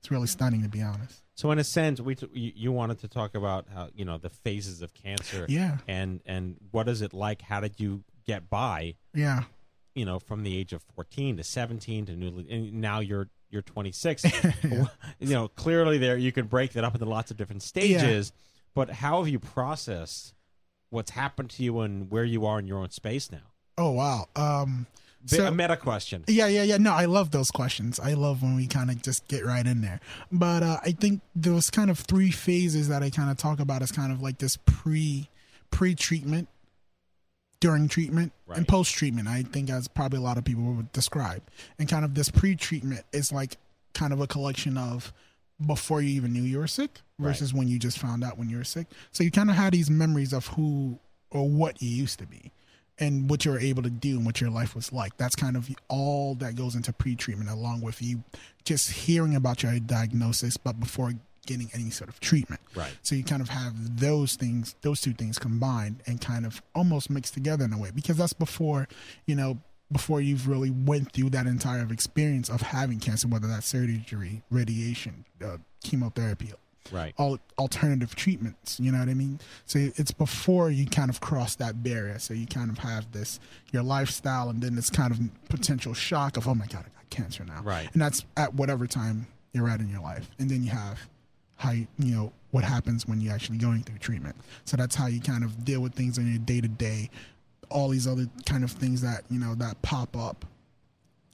[0.00, 1.20] it's really stunning to be honest.
[1.34, 4.18] So in a sense, we t- you, you wanted to talk about how you know
[4.18, 5.78] the phases of cancer, Yeah.
[5.88, 7.42] and and what is it like?
[7.42, 8.94] How did you get by?
[9.14, 9.44] Yeah.
[9.94, 13.62] You know, from the age of fourteen to seventeen to newly, and now you're you're
[13.62, 14.24] 26.
[14.62, 14.86] you
[15.20, 18.32] know, clearly there you can break that up into lots of different stages.
[18.74, 20.34] But how have you processed
[20.90, 23.38] what's happened to you and where you are in your own space now?
[23.76, 24.26] Oh wow.
[24.36, 24.86] Um
[25.26, 26.24] so- a meta question.
[26.26, 26.78] Yeah, yeah, yeah.
[26.78, 28.00] No, I love those questions.
[28.00, 30.00] I love when we kind of just get right in there.
[30.32, 33.82] But uh, I think those kind of three phases that I kind of talk about
[33.82, 35.28] is kind of like this pre
[35.70, 36.48] pre treatment,
[37.60, 39.28] during treatment, and post treatment.
[39.28, 41.42] I think as probably a lot of people would describe.
[41.78, 43.56] And kind of this pre treatment is like
[43.94, 45.12] kind of a collection of
[45.66, 48.56] before you even knew you were sick versus when you just found out when you
[48.56, 48.86] were sick.
[49.12, 50.98] So you kind of had these memories of who
[51.30, 52.50] or what you used to be
[52.98, 55.16] and what you were able to do and what your life was like.
[55.18, 58.24] That's kind of all that goes into pre-treatment, along with you
[58.64, 61.12] just hearing about your diagnosis, but before
[61.50, 62.60] getting any sort of treatment.
[62.74, 62.92] Right.
[63.02, 67.10] So you kind of have those things, those two things combined, and kind of almost
[67.10, 68.86] mixed together in a way, because that's before,
[69.26, 69.58] you know,
[69.92, 75.24] before you've really went through that entire experience of having cancer, whether that's surgery, radiation,
[75.44, 76.52] uh, chemotherapy,
[76.92, 77.12] Right.
[77.18, 78.78] all alternative treatments.
[78.80, 79.38] You know what I mean?
[79.66, 82.18] So it's before you kind of cross that barrier.
[82.20, 83.38] So you kind of have this
[83.72, 87.10] your lifestyle, and then this kind of potential shock of oh my god, I got
[87.10, 87.62] cancer now.
[87.62, 87.88] Right.
[87.92, 91.08] And that's at whatever time you're at in your life, and then you have
[91.60, 94.34] how you, you know what happens when you're actually going through treatment.
[94.64, 97.10] So that's how you kind of deal with things in your day to day.
[97.68, 100.46] All these other kind of things that you know that pop up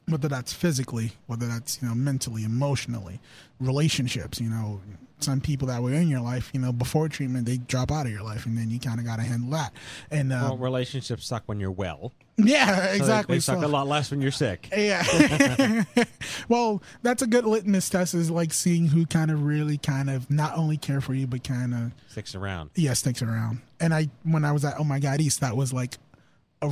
[0.09, 3.21] whether that's physically, whether that's you know mentally, emotionally,
[3.61, 4.41] relationships.
[4.41, 4.81] You know,
[5.21, 8.13] some people that were in your life, you know, before treatment, they drop out of
[8.13, 9.73] your life, and then you kind of got to handle that.
[10.11, 12.13] And uh, well, relationships suck when you're well.
[12.39, 13.37] Yeah, So they- exactly.
[13.37, 14.69] They, suck So- a lot less when you're sick.
[14.77, 15.85] yeah.
[16.49, 20.31] well, that's a good litmus test is like seeing who kind of really kind of
[20.31, 22.71] not only care for you, but kind of Sticks around.
[22.75, 23.61] yeah sticks around.
[23.81, 25.97] And I, when I was at Oh My God East, that was like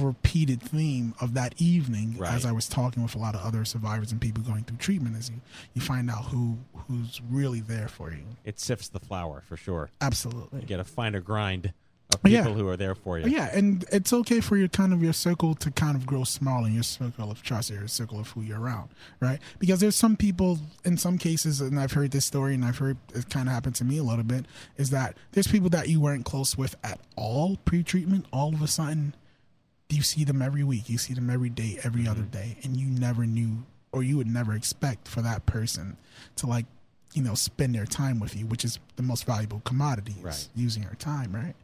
[0.02, 2.32] a repeated theme of that evening Right.
[2.34, 5.16] as I was talking with a lot of other survivors and people going through treatment.
[5.16, 5.40] Is you
[5.74, 8.24] you find out who who's really there for you.
[8.44, 9.90] It sifts the flour for sure.
[10.00, 10.60] Absolutely.
[10.60, 11.72] You get a finer grind
[12.12, 12.42] of Yeah.
[12.44, 13.28] people who are there for you.
[13.28, 16.64] Yeah, and it's okay for your kind of your circle to kind of grow small
[16.66, 19.40] in your circle of trust, or your circle of who you're around, right?
[19.58, 22.98] Because there's some people, in some cases, and I've heard this story, and I've heard
[23.14, 24.44] it kind of happened to me a little bit,
[24.76, 28.26] is that there's people that you weren't close with at all pre-treatment.
[28.32, 29.14] All of a sudden,
[29.90, 32.10] you see them every week, you see them every day, every mm-hmm.
[32.10, 35.96] other day, and you never knew, or you would never expect for that person
[36.36, 36.66] to like,
[37.12, 40.48] you know, spend their time with you, which is the most valuable commodity, Right.
[40.56, 41.54] using your time, right?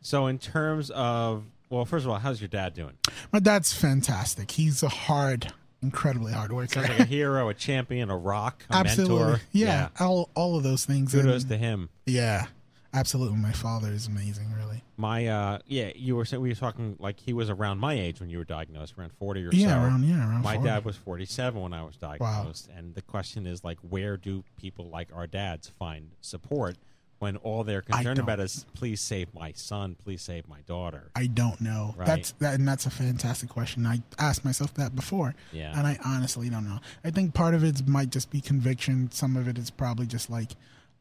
[0.00, 2.92] So in terms of well, first of all, how's your dad doing?
[3.32, 4.50] My dad's fantastic.
[4.52, 5.52] He's a hard,
[5.82, 6.74] incredibly hard worker.
[6.74, 9.40] Sounds like a hero, a champion, a rock, a absolutely, mentor.
[9.52, 11.12] yeah, all all of those things.
[11.12, 11.88] Kudos and- to him.
[12.06, 12.46] Yeah,
[12.94, 13.38] absolutely.
[13.38, 14.52] My father is amazing.
[14.56, 14.82] Really.
[14.96, 18.20] My uh yeah, you were saying we were talking like he was around my age
[18.20, 19.58] when you were diagnosed, around forty or so.
[19.58, 19.86] Yeah, so.
[19.86, 20.68] around- yeah, around My 40.
[20.68, 22.68] dad was forty seven when I was diagnosed.
[22.76, 26.76] And the question is like where do people like our dads find support
[27.20, 31.10] when all they're concerned about is please save my son, please save my daughter.
[31.16, 31.94] I don't know.
[31.96, 32.06] Right.
[32.06, 33.86] That's that, and that's a fantastic question.
[33.86, 35.72] I asked myself that before, Yeah.
[35.78, 36.80] and I honestly don't know.
[37.04, 39.10] I think part of it might just be conviction.
[39.10, 40.50] Some of it is probably just like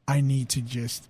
[0.07, 1.09] I need to just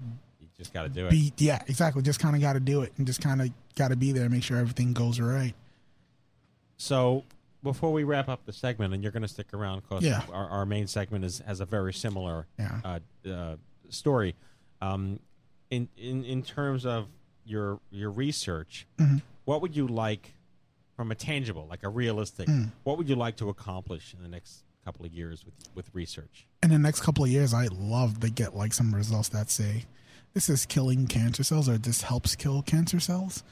[0.57, 1.11] Just gotta do it.
[1.11, 1.33] be.
[1.37, 2.01] Yeah, exactly.
[2.01, 4.23] Just kind of got to do it, and just kind of got to be there,
[4.23, 5.53] and make sure everything goes right.
[6.77, 7.23] So
[7.63, 10.21] before we wrap up the segment, and you're going to stick around because Yeah.
[10.31, 12.81] our, our main segment is has a very similar Yeah.
[12.83, 13.55] uh, uh,
[13.89, 14.35] story.
[14.81, 15.19] Um,
[15.69, 17.07] in, in in terms of
[17.45, 19.21] your your research, Mhm.
[19.45, 20.35] what would you like
[20.95, 22.47] from a tangible, like a realistic?
[22.47, 22.71] Mm.
[22.83, 26.45] What would you like to accomplish in the next couple of years with with research?
[26.61, 29.85] in the next couple of years, I'd love to get like some results that say
[30.33, 33.43] this is killing cancer cells or this helps kill cancer cells,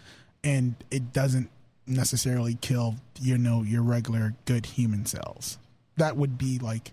[0.44, 1.50] and it doesn't
[1.88, 5.58] necessarily kill you know your regular good human cells.
[5.98, 6.91] That would be like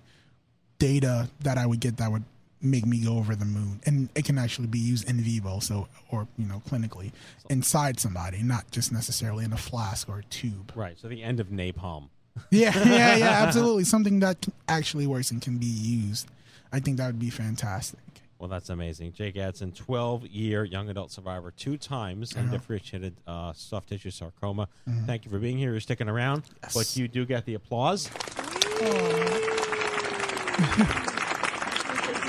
[0.78, 2.24] data that I would get that would
[2.60, 5.88] make me go over the moon, and it can actually be used in vivo, so
[6.10, 7.12] or you know clinically
[7.48, 10.72] inside somebody, not just necessarily in a flask or a tube.
[10.74, 10.98] Right.
[10.98, 12.08] So the end of napalm.
[12.50, 13.82] Yeah, yeah, yeah, absolutely.
[13.82, 16.28] Something that actually works and can be used.
[16.72, 17.98] I think that would be fantastic.
[18.38, 19.14] Well, that's amazing.
[19.14, 22.44] Jay Gadsden, 12 year young adult survivor, two times Uh-huh.
[22.44, 24.68] undifferentiated uh, soft tissue sarcoma.
[24.88, 25.06] Mhm.
[25.06, 25.72] Thank you for being here.
[25.72, 28.08] You're sticking around, but you do get the applause.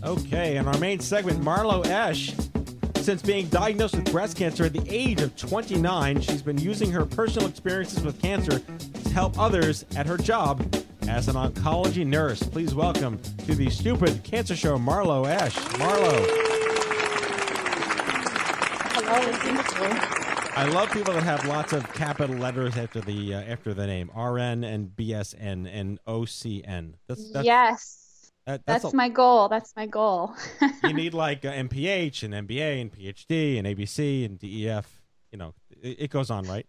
[0.03, 2.33] Okay, in our main segment, Marloe Esch.
[2.97, 7.05] Since being diagnosed with breast cancer at the age of 29, she's been using her
[7.05, 10.75] personal experiences with cancer to help others at her job
[11.07, 12.43] as an oncology nurse.
[12.43, 15.55] Please welcome to the Stupid Cancer Show, Marloe Esch.
[15.79, 16.46] Marloe.
[19.09, 24.09] I love people that have lots of capital letters after the uh, after the name
[24.15, 26.93] RN and BSN and OCN.
[27.07, 29.47] That's, that's yes, that- that's, that's a- my goal.
[29.49, 30.33] That's my goal.
[30.83, 35.01] you need like uh, MPH and MBA and PhD and ABC and DEF.
[35.31, 36.65] You know, it, it goes on, right?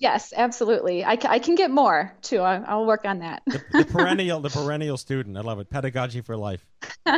[0.00, 1.04] yes, absolutely.
[1.04, 2.38] I, I can get more too.
[2.38, 3.42] I, I'll work on that.
[3.46, 5.36] The perennial, the perennial student.
[5.36, 5.68] I love it.
[5.68, 6.64] Pedagogy for life.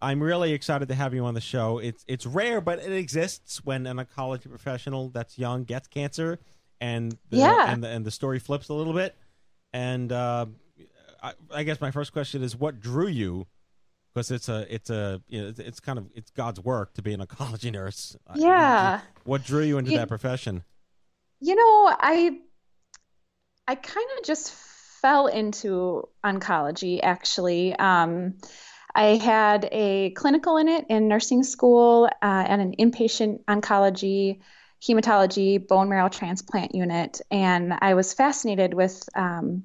[0.00, 1.78] I'm really excited to have you on the show.
[1.78, 6.38] It's it's rare, but it exists when an oncology professional that's young gets cancer,
[6.80, 7.72] and the, Yeah.
[7.72, 9.16] and the, and the story flips a little bit.
[9.72, 10.46] And uh,
[11.22, 13.46] I, I guess my first question is, what drew you?
[14.14, 17.02] Because it's a it's a you know it's, it's kind of it's God's work to
[17.02, 18.16] be an oncology nurse.
[18.34, 19.00] Yeah.
[19.24, 20.62] What drew you into You- that profession?
[21.40, 22.38] You know, I
[23.68, 27.74] I kind of just fell into oncology actually.
[27.76, 28.34] Um,
[28.96, 34.40] I had a clinical in it in nursing school uh, and an inpatient oncology,
[34.82, 39.64] hematology, bone marrow transplant unit, and I was fascinated with um,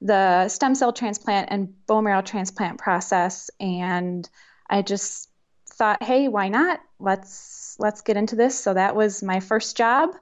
[0.00, 4.26] the stem cell transplant and bone marrow transplant process, and
[4.68, 5.28] I just
[5.74, 6.80] thought, hey, why not?
[6.98, 8.58] Let's let's get into this.
[8.58, 10.14] So that was my first job,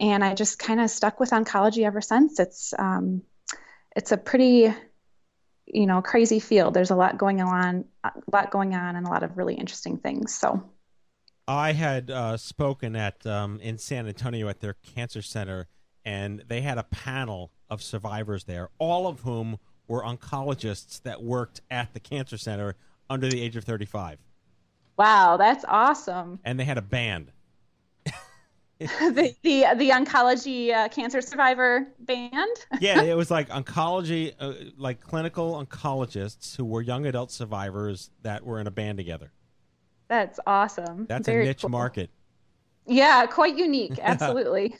[0.00, 2.40] and I just kind of stuck with oncology ever since.
[2.40, 3.20] It's um,
[3.94, 4.72] it's a pretty
[5.72, 6.74] you know crazy field.
[6.74, 9.98] There's a lot going on, a lot going on, and a lot of really interesting
[9.98, 10.34] things.
[10.34, 10.62] So
[11.46, 15.68] I had uh, spoken at um, in San Antonio at their cancer center,
[16.04, 21.62] and they had a panel of survivors there, all of whom were oncologists that worked
[21.70, 22.76] at the cancer center
[23.10, 24.18] under the age of 35,
[24.98, 26.38] wow, that's awesome.
[26.44, 27.32] and they had a band.
[28.80, 32.32] the the the oncology uh, cancer survivor band.
[32.80, 38.44] Yeah, it was like oncology, uh, like clinical oncologists who were young adult survivors that
[38.44, 39.32] were in a band together.
[40.06, 41.06] That's awesome.
[41.08, 41.70] That's Very a niche cool.
[41.70, 42.10] market.
[42.86, 43.98] Yeah, quite unique.
[44.02, 44.76] Absolutely.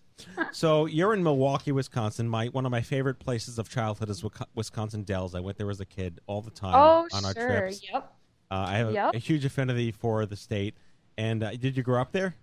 [0.52, 2.28] So you're in Milwaukee, Wisconsin.
[2.28, 4.24] My one of my favorite places of childhood is
[4.54, 5.34] Wisconsin Dells.
[5.34, 7.48] I went there as a kid all the time oh, on our sure.
[7.48, 7.82] trips.
[7.92, 8.12] Yep.
[8.50, 9.14] Uh, I have a- Yep.
[9.14, 10.74] a, huge affinity for the state,
[11.18, 12.34] And uh, did you grow up there?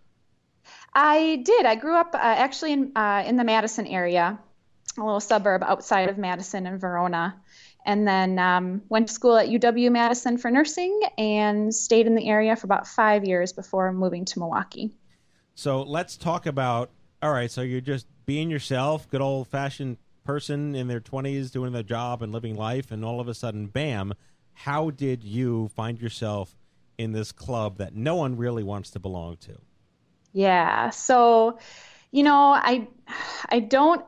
[0.93, 1.66] I did.
[1.66, 4.39] I grew up uh, actually in uh, in the Madison area,
[4.97, 7.36] a little suburb outside of Madison and Verona,
[7.86, 12.28] and then um, went to school at UW Madison for nursing and stayed in the
[12.28, 14.91] area for about five years before moving to Milwaukee.
[15.55, 16.91] So let's talk about.
[17.22, 21.72] All right, so you're just being yourself, good old fashioned person in their 20s doing
[21.72, 24.13] their job and living life, and all of a sudden, bam!
[24.53, 26.55] How did you find yourself
[26.97, 29.59] in this club that no one really wants to belong to?
[30.36, 30.89] Yeah.
[30.89, 31.59] So,
[32.11, 32.89] you know, I
[33.47, 34.05] I don't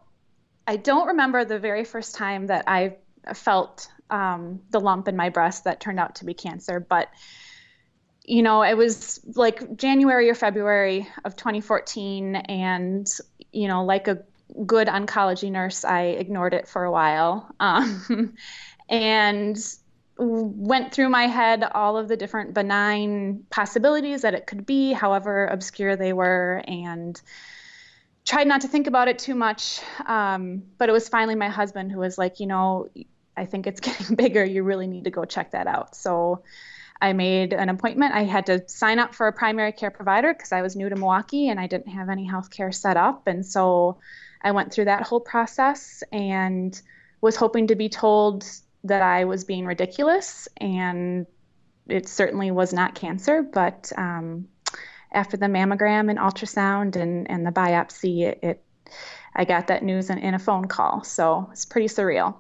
[0.68, 2.98] I don't remember the very first time that I
[3.34, 7.08] felt um, the lump in my breast that turned out to be cancer, but
[8.26, 13.08] you know, it was like January or February of 2014, and
[13.54, 14.22] you know, like a
[14.66, 18.34] good oncology nurse, I ignored it for a while, um,
[18.90, 19.58] and
[20.20, 25.46] went through my head all of the different benign possibilities that it could be, however
[25.46, 27.22] obscure they were, and
[28.26, 29.80] tried not to think about it too much.
[30.06, 32.90] Um, but it was finally my husband who was like, you know,
[33.36, 34.44] I think it's getting bigger.
[34.44, 35.96] You really need to go check that out.
[35.96, 36.44] So
[37.00, 38.14] I made an appointment.
[38.14, 40.96] I had to sign up for a primary care provider because I was new to
[40.96, 43.28] Milwaukee and I didn't have any health care set up.
[43.28, 44.00] And so
[44.42, 46.80] I went through that whole process and
[47.22, 48.46] was hoping to be told
[48.84, 51.26] that I was being ridiculous, and
[51.88, 53.42] it certainly was not cancer.
[53.42, 54.48] But um,
[55.12, 58.64] after the mammogram and ultrasound and, and the biopsy, it, it
[59.36, 61.04] I got that news in, in a phone call.
[61.04, 62.36] So it's pretty surreal.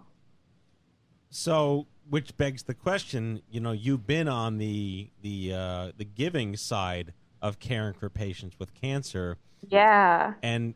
[1.29, 6.55] So, which begs the question, you know, you've been on the the uh, the giving
[6.55, 9.37] side of caring for patients with cancer.
[9.61, 10.33] Yeah.
[10.41, 10.75] And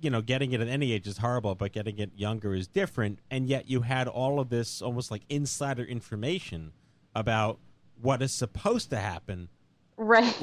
[0.00, 3.18] you know, getting it at any age is horrible, but getting it younger is different.
[3.30, 6.72] And yet you had all of this almost like insider information
[7.14, 7.58] about
[8.00, 9.48] what is supposed to happen.
[9.96, 10.34] Right.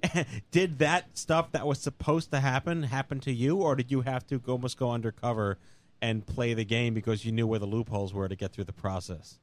[0.50, 4.26] did that stuff that was supposed to happen happen to you, or did you have
[4.26, 5.58] to almost go undercover
[6.02, 8.74] and play the game because you knew where the loopholes were to get through the
[8.74, 9.38] process?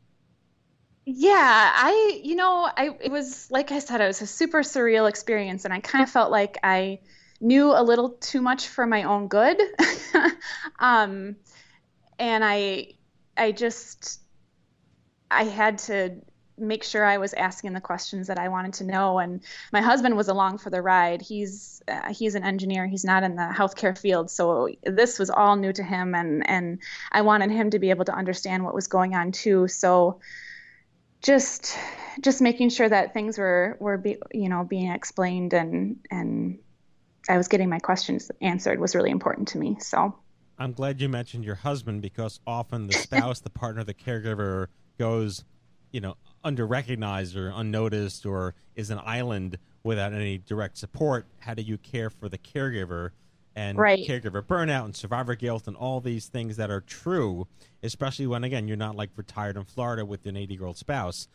[1.06, 5.10] Yeah, I, you know, I it was like I said, it was a super surreal
[5.10, 7.00] experience, and I kind of felt like I
[7.44, 9.62] knew a little too much for my own good.
[10.80, 11.36] um,
[12.18, 12.94] and I,
[13.38, 14.22] I just,
[15.30, 16.22] I had to
[16.58, 19.20] make sure I was asking the questions that I wanted to know.
[19.20, 19.42] And
[19.72, 21.22] my husband was along for the ride.
[21.22, 22.88] He's uh, he's an engineer.
[22.88, 26.16] He's not in the healthcare field, so this was all new to him.
[26.16, 26.80] And and
[27.12, 29.68] I wanted him to be able to understand what was going on too.
[29.68, 30.20] So
[31.22, 31.78] just
[32.22, 36.60] just making sure that things were were be, you know being explained and and
[37.30, 39.78] I was getting my questions answered was really important to me.
[39.80, 40.16] So
[40.58, 44.68] I'm glad you mentioned your husband because often the spouse, the partner, the caregiver
[44.98, 45.44] goes,
[45.92, 51.26] you know, under recognized or unnoticed or is an island without any direct support.
[51.40, 53.12] How do you care for the caregiver
[53.56, 54.06] and right.
[54.08, 57.48] caregiver burnout and survivor guilt and all these things that are true,
[57.82, 61.28] especially when again you're not like retired in Florida with an 80 year old spouse.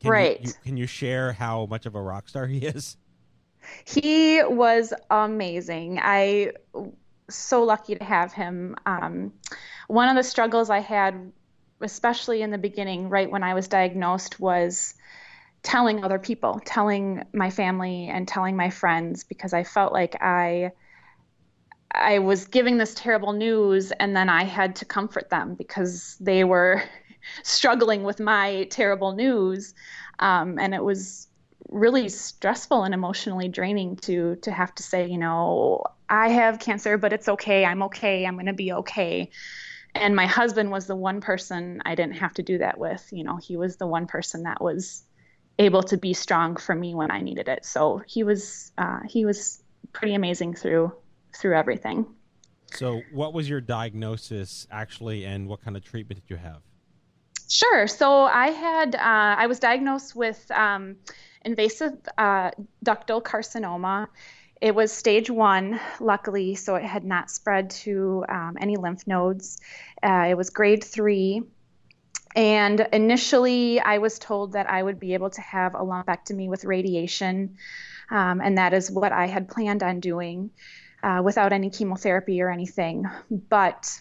[0.00, 0.40] Can right.
[0.40, 2.96] You, you, can you share how much of a rock star he is?
[3.84, 5.98] He was amazing.
[6.02, 6.52] I
[7.28, 8.76] so lucky to have him.
[8.86, 9.32] Um,
[9.88, 11.32] one of the struggles I had,
[11.80, 14.94] especially in the beginning, right when I was diagnosed, was
[15.62, 20.72] telling other people, telling my family and telling my friends because I felt like I
[21.92, 26.44] I was giving this terrible news and then I had to comfort them because they
[26.44, 26.82] were
[27.42, 29.74] struggling with my terrible news.
[30.20, 31.26] Um, and it was
[31.70, 36.98] really stressful and emotionally draining to to have to say, you know, I have cancer,
[36.98, 37.64] but it's okay.
[37.64, 38.26] I'm okay.
[38.26, 39.30] I'm going to be okay.
[39.94, 43.06] And my husband was the one person I didn't have to do that with.
[43.12, 45.04] You know, he was the one person that was
[45.58, 47.64] able to be strong for me when I needed it.
[47.64, 49.62] So he was uh, he was
[49.92, 50.92] pretty amazing through
[51.34, 52.06] through everything.
[52.72, 56.62] So, what was your diagnosis actually, and what kind of treatment did you have?
[57.48, 57.88] Sure.
[57.88, 59.00] So I had uh,
[59.38, 60.96] I was diagnosed with um,
[61.44, 62.50] invasive uh,
[62.84, 64.08] ductal carcinoma.
[64.60, 69.58] It was stage one, luckily, so it had not spread to um, any lymph nodes.
[70.02, 71.42] Uh, it was grade three.
[72.36, 76.64] And initially, I was told that I would be able to have a lumpectomy with
[76.64, 77.56] radiation,
[78.10, 80.50] um, and that is what I had planned on doing
[81.02, 83.06] uh, without any chemotherapy or anything.
[83.30, 84.00] But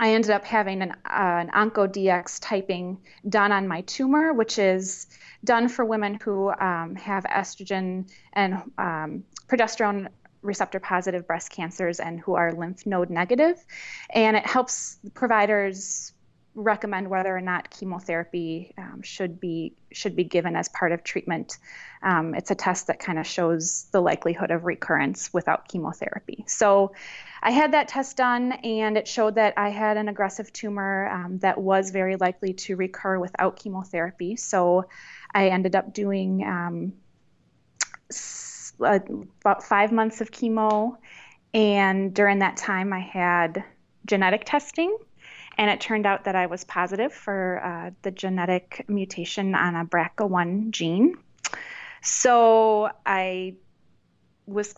[0.00, 2.96] I ended up having an, uh, an Oncotype DX
[3.28, 5.06] done on my tumor, which is
[5.44, 10.08] done for women who um, have estrogen and um, progesterone
[10.40, 13.62] receptor positive breast cancers and who are lymph node negative.
[14.08, 16.14] And it helps providers
[16.54, 21.58] recommend whether or not chemotherapy um, should be should be given as part of treatment.
[22.02, 26.44] Um, it's a test that kind of shows the likelihood of recurrence without chemotherapy.
[26.46, 26.92] So,
[27.42, 31.38] I had that test done, and it showed that I had an aggressive tumor um,
[31.38, 34.36] that was very likely to recur without chemotherapy.
[34.36, 34.86] So,
[35.34, 36.92] I ended up doing um,
[38.78, 40.96] about five months of chemo,
[41.54, 43.64] and during that time, I had
[44.06, 44.96] genetic testing
[45.60, 49.84] and it turned out that I was positive for uh, the genetic mutation on a
[49.84, 51.16] BRCA1 gene.
[52.02, 53.56] So I
[54.46, 54.74] was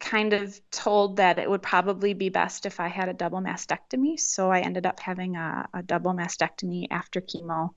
[0.00, 4.18] kind of told that it would probably be best if I had a double mastectomy.
[4.18, 7.70] So I ended up having a, a double mastectomy after chemo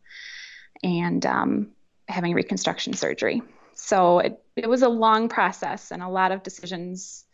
[0.84, 1.72] and um,
[2.07, 3.41] having reconstruction surgery.
[3.74, 7.26] So it, it was a long process and a lot of decisions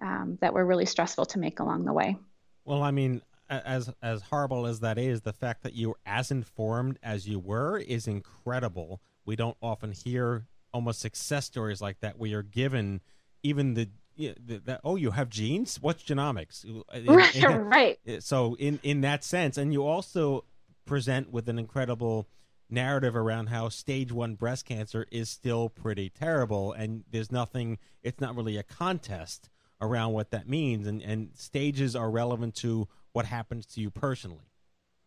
[0.00, 2.16] um, that were really stressful to make along the way.
[2.64, 6.30] Well, I mean, as as horrible as that is, the fact that you were as
[6.30, 9.00] informed as you were is incredible.
[9.24, 13.02] We don't often hear almost success stories like that where you're given
[13.42, 14.34] even the, know,
[14.64, 16.64] the, oh you have genes what's genomics
[17.06, 17.98] Right.
[18.06, 20.44] right so in in that sense and you also
[20.84, 22.28] present with an incredible
[22.68, 28.20] narrative around how stage one breast cancer is still pretty terrible and there's nothing it's
[28.20, 29.48] not really a contest
[29.80, 34.50] around what that means and and stages are relevant to what happens to you personally.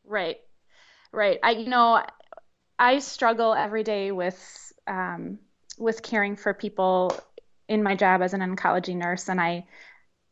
[0.06, 0.38] Right.
[1.12, 1.40] Right.
[1.44, 2.04] I you know
[2.78, 5.40] I struggle every day with um,
[5.78, 7.18] with caring for people
[7.68, 9.66] in my job as an oncology nurse and I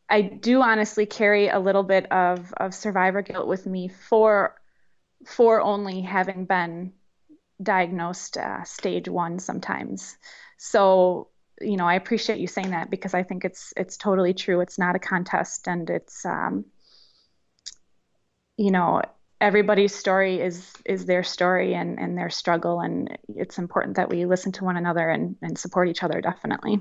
[0.10, 4.56] I do honestly carry a little bit of of survivor guilt with me for
[5.26, 6.94] for only having been
[7.62, 10.18] diagnosed uh, stage 1 sometimes.
[10.58, 11.30] So
[11.62, 14.60] you know, I appreciate you saying that because I think it's it's totally true.
[14.62, 16.66] It's not a contest, and it's um,
[18.58, 19.02] you know
[19.40, 24.26] everybody's story is is their story and and their struggle and it's important that we
[24.26, 26.80] listen to one another and and support each other definitely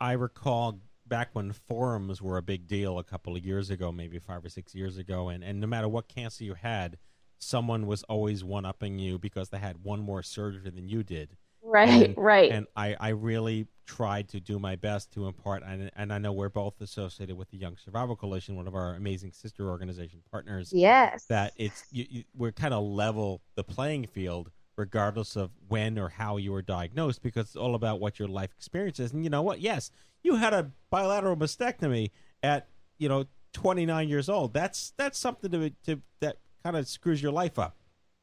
[0.00, 4.18] i recall back when forums were a big deal a couple of years ago maybe
[4.18, 6.98] five or six years ago and and no matter what cancer you had
[7.38, 11.36] someone was always one upping you because they had one more surgery than you did
[11.64, 12.52] Right, and, right.
[12.52, 16.32] And I, I really tried to do my best to impart, and, and I know
[16.32, 20.72] we're both associated with the Young Survival Coalition, one of our amazing sister organization partners.
[20.74, 21.24] Yes.
[21.24, 26.08] That it's you, you, we're kind of level the playing field, regardless of when or
[26.08, 29.12] how you were diagnosed, because it's all about what your life experience is.
[29.12, 29.60] And you know what?
[29.60, 29.90] Yes,
[30.22, 32.10] you had a bilateral mastectomy
[32.42, 32.68] at
[32.98, 34.52] you know 29 years old.
[34.52, 37.76] That's that's something to to that kind of screws your life up.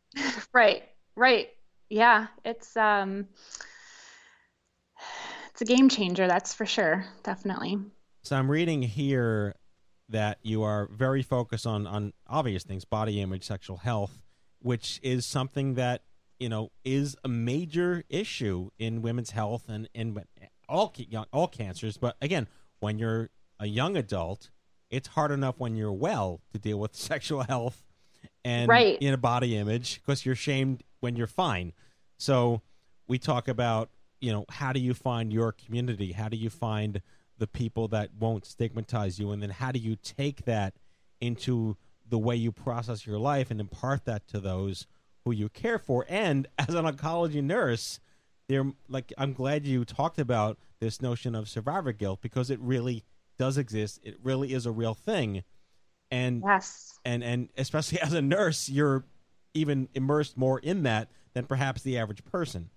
[0.54, 0.84] right,
[1.16, 1.49] right
[1.91, 3.28] yeah, it's um,
[5.52, 6.26] it's a game changer.
[6.26, 7.06] That's for sure.
[7.24, 7.78] Definitely.
[8.24, 9.56] So I'm reading here
[10.08, 14.24] that you are very focused on on obvious things, body image, sexual health,
[14.60, 16.04] which is something that
[16.42, 20.20] you know is a major issue in women's health and in
[20.68, 20.92] all
[21.32, 21.98] all cancers.
[21.98, 22.48] But again,
[22.80, 23.30] when you're
[23.60, 24.50] a young adult,
[24.89, 27.84] it's hard enough when you're well to deal with sexual health
[28.44, 28.98] and right.
[29.00, 31.74] in a body image because you're shamed when you're fine.
[32.18, 32.62] So
[33.08, 36.14] we talk about, you know, how do you find your community?
[36.14, 37.04] How do you find
[37.38, 39.32] the people that won't stigmatize you?
[39.32, 40.74] And then how do you take that
[41.20, 41.78] into
[42.10, 44.88] the way you process your life and impart that to those
[45.26, 46.06] who you care for?
[46.10, 48.00] And as an oncology nurse,
[48.48, 53.04] there like I'm glad you talked about this notion of survivor guilt because it really
[53.38, 54.00] does exist.
[54.04, 55.44] It really is a real thing.
[56.10, 57.00] And yes.
[57.06, 59.06] and and especially as a nurse, you're
[59.54, 62.70] even immersed more in that than perhaps the average person.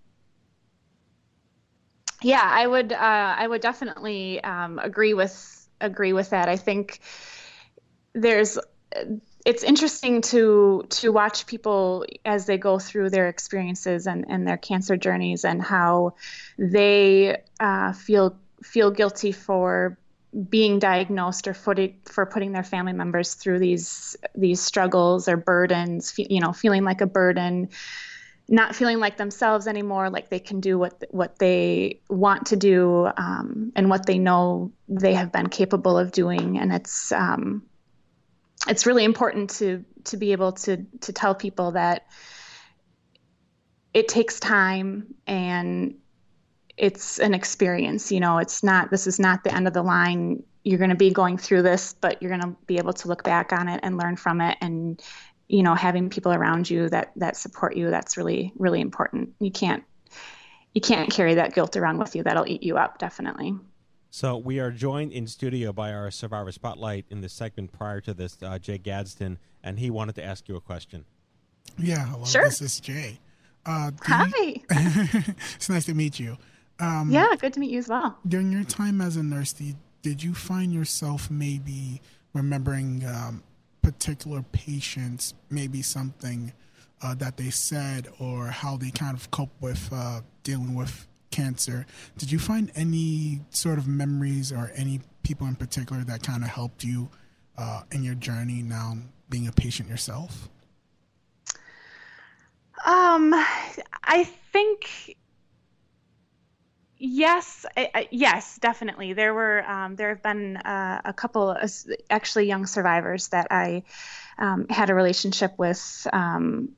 [2.23, 6.49] Yeah, I would uh, I would definitely um, agree with agree with that.
[6.49, 7.01] I think
[8.15, 8.59] there's
[9.45, 14.57] it's interesting to to watch people as they go through their experiences and, and their
[14.57, 16.15] cancer journeys and how
[16.59, 19.99] they uh, feel feel guilty for
[20.49, 21.77] being diagnosed or for,
[22.07, 27.01] for putting their family members through these these struggles or burdens you know feeling like
[27.01, 27.69] a burden
[28.49, 33.09] not feeling like themselves anymore, like they can do what what they want to do
[33.17, 37.63] um, and what they know they have been capable of doing, and it's um,
[38.69, 42.07] it's really important to to be able to to tell people that
[43.93, 45.95] it takes time and
[46.77, 48.11] it's an experience.
[48.11, 50.43] You know, it's not this is not the end of the line.
[50.65, 53.23] You're going to be going through this, but you're going to be able to look
[53.23, 55.01] back on it and learn from it and
[55.49, 59.51] you know having people around you that that support you that's really really important you
[59.51, 59.85] can't
[60.73, 63.55] you can't carry that guilt around with you that'll eat you up definitely
[64.15, 68.15] so we are joined in studio by our survivor spotlight in the segment prior to
[68.15, 71.05] this uh, jay gadsden and he wanted to ask you a question
[71.79, 72.25] Yeah, hello.
[72.25, 72.45] Sure.
[72.45, 73.19] This is Jay.
[73.67, 74.27] Uh, Hi.
[74.37, 74.61] you-
[75.57, 76.37] it's nice to meet you.
[76.79, 78.19] Um, yeah, good to meet you as well.
[78.29, 82.01] During your time as a nurse, did, did you find yourself maybe
[82.35, 83.43] remembering um,
[83.83, 86.53] particular patients, maybe something
[87.03, 91.85] uh, that they said or how they kind of cope with uh, dealing with cancer?
[92.17, 96.51] Did you find any sort of memories or any people in particular that kind of
[96.51, 97.09] helped you
[97.59, 98.97] uh, in your journey now
[99.29, 100.49] being a patient yourself?
[102.87, 103.33] Um,
[104.05, 105.17] I think
[106.99, 109.13] yes, I, I- yes, definitely.
[109.15, 111.71] There were um, there have been uh, a couple, of,
[112.11, 113.83] actually young survivors that I
[114.39, 116.71] um, had a relationship with um,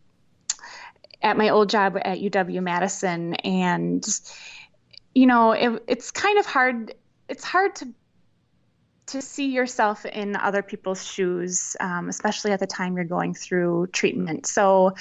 [1.23, 4.07] at my old job at UW Madison, and
[5.15, 6.95] you know, it, it's kind of hard.
[7.29, 7.89] It's hard to
[9.07, 13.87] to see yourself in other people's shoes, um, especially at the time you're going through
[13.89, 14.47] treatment.
[14.47, 14.95] So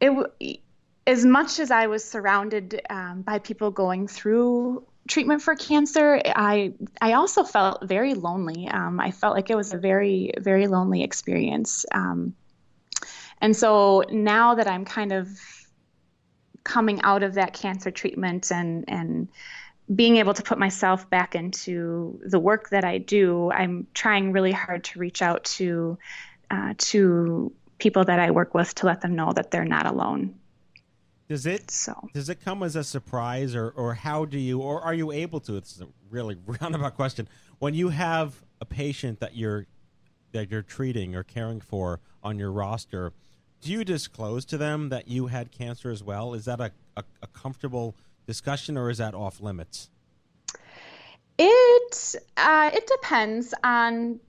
[0.00, 0.60] it
[1.06, 6.74] as much as I was surrounded um, by people going through treatment for cancer, I
[7.00, 8.68] I also felt very lonely.
[8.68, 11.84] Um, I felt like it was a very very lonely experience.
[11.92, 12.34] Um,
[13.40, 15.28] and so now that I'm kind of
[16.64, 19.28] coming out of that cancer treatment and and
[19.94, 24.52] being able to put myself back into the work that I do, I'm trying really
[24.52, 25.98] hard to reach out to
[26.50, 30.34] uh, to people that I work with to let them know that they're not alone.
[31.28, 32.08] Does it so?
[32.12, 35.40] Does it come as a surprise, or or how do you, or are you able
[35.40, 35.56] to?
[35.56, 37.28] It's a really roundabout question.
[37.58, 39.66] When you have a patient that you're
[40.32, 43.12] that you're treating or caring for on your roster,
[43.60, 46.34] do you disclose to them that you had cancer as well?
[46.34, 47.94] Is that a, a, a comfortable
[48.26, 49.90] discussion, or is that off limits?
[51.38, 54.20] It uh, it depends on.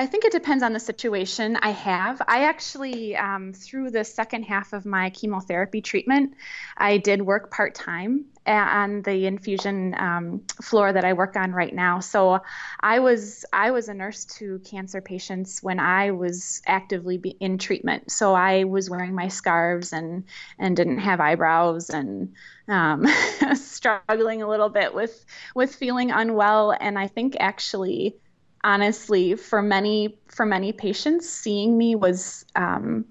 [0.00, 2.22] I think it depends on the situation I have.
[2.26, 6.32] I actually, um, through the second half of my chemotherapy treatment,
[6.78, 11.74] I did work part time on the infusion um, floor that I work on right
[11.74, 12.00] now.
[12.00, 12.40] So
[12.80, 17.58] I was I was a nurse to cancer patients when I was actively be in
[17.58, 18.10] treatment.
[18.10, 20.24] So I was wearing my scarves and
[20.58, 22.32] and didn't have eyebrows and
[22.68, 23.06] um,
[23.54, 26.74] struggling a little bit with with feeling unwell.
[26.80, 28.16] And I think actually
[28.64, 33.04] honestly for many for many patients seeing me was um,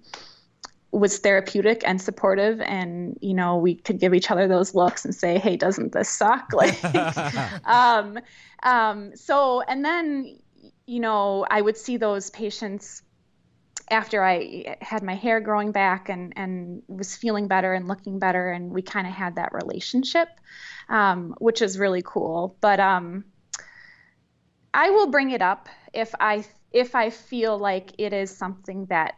[0.91, 5.13] was therapeutic and supportive and you know we could give each other those looks and
[5.13, 6.49] say hey doesn't this suck?
[6.53, 6.83] Like
[7.65, 8.19] um,
[8.63, 10.37] um, so and then
[10.85, 13.03] you know i would see those patients
[13.91, 18.49] after i had my hair growing back and and was feeling better and looking better
[18.49, 20.29] and we kind of had that relationship
[20.89, 22.57] um, which is really cool.
[22.61, 23.23] But um,
[24.73, 29.15] I will bring it up if I if I feel like it is something that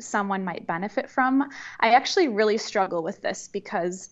[0.00, 1.48] someone might benefit from.
[1.80, 4.08] I actually really struggle with this because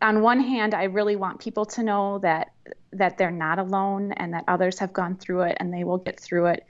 [0.00, 2.52] on one hand I really want people to know that
[2.92, 6.20] that they're not alone and that others have gone through it and they will get
[6.20, 6.66] through it.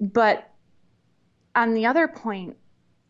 [0.00, 0.50] But
[1.54, 2.56] on the other point,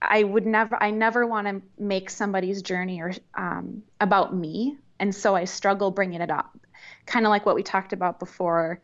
[0.03, 5.15] I would never I never want to make somebody's journey or um, about me, and
[5.15, 6.59] so I struggle bringing it up.
[7.07, 8.81] Kind of like what we talked about before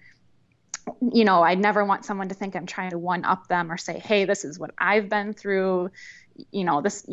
[1.00, 3.76] you know, I'd never want someone to think I'm trying to one up them or
[3.76, 5.90] say, "Hey, this is what I've been through."
[6.50, 7.06] You know, this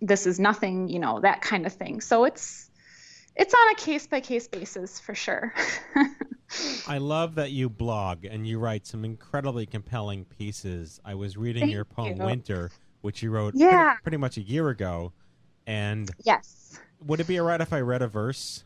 [0.00, 2.00] this is nothing, you know, that kind of thing.
[2.00, 2.70] So it's
[3.36, 5.54] it's on a case by case basis for sure.
[6.88, 11.00] I love that you blog and you write some incredibly compelling pieces.
[11.04, 12.24] I was reading Thank your poem you.
[12.24, 12.70] Winter,
[13.02, 13.90] which you wrote Yeah.
[13.90, 15.12] pretty, pretty much a year ago.
[15.66, 16.80] And yes.
[17.06, 18.64] would it be all right if I read a verse?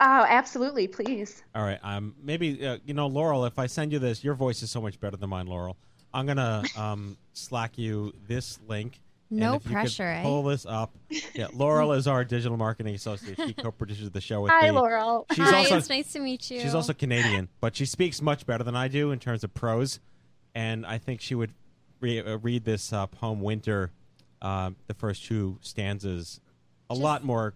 [0.00, 1.42] Oh, absolutely, please.
[1.54, 1.78] All right.
[1.82, 3.44] Um, maybe uh, you know, Laurel.
[3.46, 5.76] If I send you this, your voice is so much better than mine, Laurel.
[6.14, 9.00] I'm gonna um, slack you this link.
[9.30, 10.22] and No if you could pressure, eh?
[10.22, 10.92] Pull this up.
[11.34, 13.38] Yeah, Laurel is our digital marketing associate.
[13.44, 14.66] She co-produces the show with Hi, me.
[14.68, 15.26] Hi, Laurel.
[15.32, 16.60] She's Hi, also it's nice to meet you.
[16.60, 19.98] she's also Canadian, but she speaks much better than I do in terms of prose,
[20.54, 21.52] and I think she would
[22.00, 23.90] re- uh, read this uh, poem "Winter,"
[24.40, 26.40] uh, the first two stanzas,
[26.88, 27.54] a lot more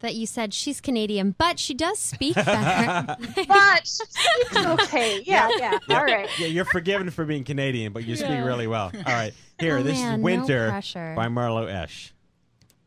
[0.00, 3.16] that you said she's Canadian, but she does speak better.
[3.48, 5.20] but it's okay.
[5.24, 5.78] Yeah, yeah.
[5.90, 6.28] All right.
[6.38, 8.90] Yeah, you're forgiven for being Canadian, but you speak really well.
[8.94, 11.14] All right, here, Oh, this man, is Winter pressure.
[11.16, 12.14] by Marloe Esch.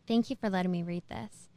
[0.07, 1.47] Thank you for letting me read this.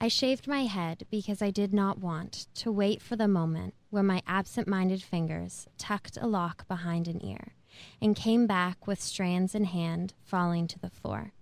[0.00, 4.06] I shaved my head because I did not want to wait for the moment when
[4.06, 7.54] my absent minded fingers tucked a lock behind an ear
[8.00, 11.32] and came back with strands in hand falling to the floor.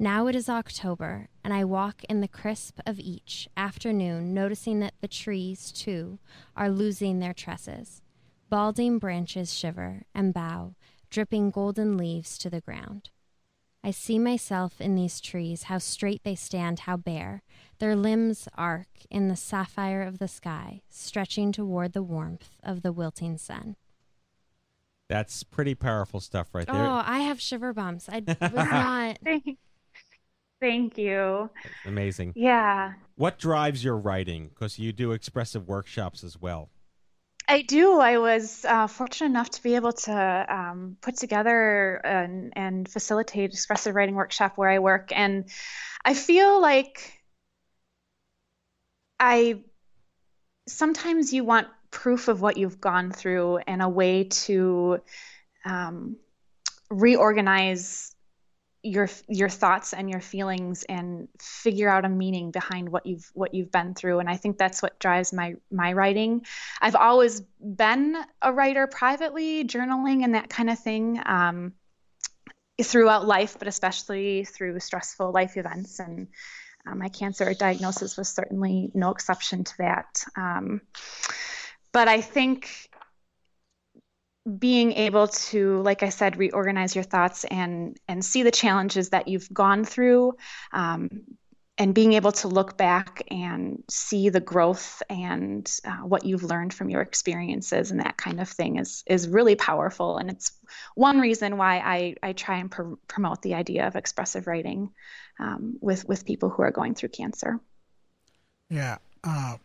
[0.00, 4.94] Now it is October, and I walk in the crisp of each afternoon, noticing that
[5.00, 6.20] the trees, too,
[6.54, 8.00] are losing their tresses.
[8.48, 10.74] Balding branches shiver and bow,
[11.10, 13.10] dripping golden leaves to the ground.
[13.82, 17.42] I see myself in these trees, how straight they stand, how bare.
[17.78, 22.92] Their limbs arc in the sapphire of the sky, stretching toward the warmth of the
[22.92, 23.74] wilting sun.
[25.08, 26.86] That's pretty powerful stuff right there.
[26.86, 28.08] Oh, I have shiver bumps.
[28.08, 29.18] I was not.
[30.60, 31.50] Thank you.
[31.86, 32.32] Amazing.
[32.34, 32.94] Yeah.
[33.16, 34.48] What drives your writing?
[34.48, 36.68] Because you do expressive workshops as well.
[37.50, 37.98] I do.
[37.98, 43.52] I was uh, fortunate enough to be able to um, put together and, and facilitate
[43.52, 45.48] expressive writing workshop where I work, and
[46.04, 47.22] I feel like
[49.18, 49.60] I
[50.66, 55.00] sometimes you want proof of what you've gone through and a way to
[55.64, 56.16] um,
[56.90, 58.14] reorganize
[58.82, 63.52] your your thoughts and your feelings and figure out a meaning behind what you've what
[63.54, 64.20] you've been through.
[64.20, 66.46] And i think that's what drives my my writing.
[66.80, 71.72] I've always been a writer privately journaling and that kind of thing um,
[72.80, 75.98] throughout life but especially through stressful life events.
[75.98, 76.28] And
[76.86, 80.24] uh, my cancer diagnosis was certainly no exception to that.
[80.36, 80.80] Um,
[81.92, 82.90] but i think
[84.58, 89.28] being able to like i said reorganize your thoughts and and see the challenges that
[89.28, 90.32] you've gone through
[90.72, 91.08] um,
[91.78, 96.74] and being able to look back and see the growth and uh, what you've learned
[96.74, 100.18] from your experiences and that kind of thing is is really powerful.
[100.18, 100.50] And it's
[100.96, 104.90] one reason why i i try and pr- promote the idea of expressive writing
[105.38, 107.60] um, with with people who are going through cancer.
[108.68, 109.56] Yeah uh,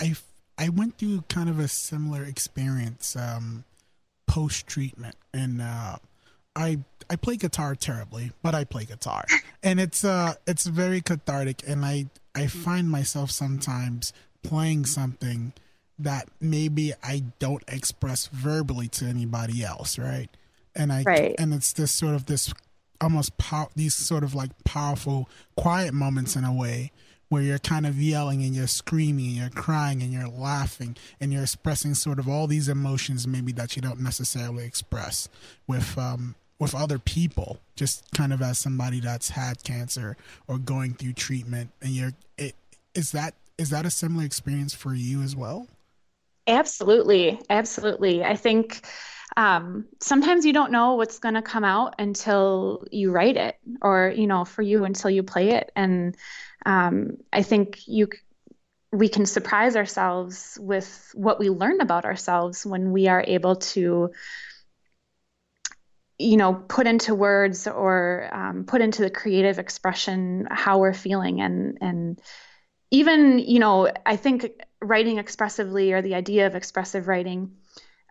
[0.00, 0.14] i
[0.58, 3.64] i went through kind of a similar experience um,
[4.34, 5.96] post treatment, and uh,
[6.56, 6.78] I
[7.08, 9.24] I play guitar terribly, but I play guitar,
[9.62, 14.12] and it's uh it's very cathartic, and I I find myself sometimes
[14.42, 15.52] playing something
[16.00, 20.28] that maybe I don't express verbally to anybody else, right?
[20.74, 21.36] And I right.
[21.38, 22.52] and it's this sort of this
[23.00, 26.90] almost pow- these sort of like powerful quiet moments in a way
[27.34, 31.32] where you're kind of yelling and you're screaming and you're crying and you're laughing and
[31.32, 35.28] you're expressing sort of all these emotions maybe that you don't necessarily express
[35.66, 40.16] with um, with other people just kind of as somebody that's had cancer
[40.46, 42.54] or going through treatment and you're it,
[42.94, 45.66] is that is that a similar experience for you as well?
[46.46, 47.40] Absolutely.
[47.50, 48.22] Absolutely.
[48.22, 48.86] I think
[49.36, 54.12] um, sometimes you don't know what's going to come out until you write it or
[54.14, 55.72] you know for you until you play it.
[55.74, 56.16] And
[56.64, 58.08] um, I think you
[58.92, 64.10] we can surprise ourselves with what we learn about ourselves when we are able to
[66.16, 71.40] you know put into words or um, put into the creative expression how we're feeling.
[71.40, 72.20] And and
[72.94, 74.48] even you know i think
[74.80, 77.56] writing expressively or the idea of expressive writing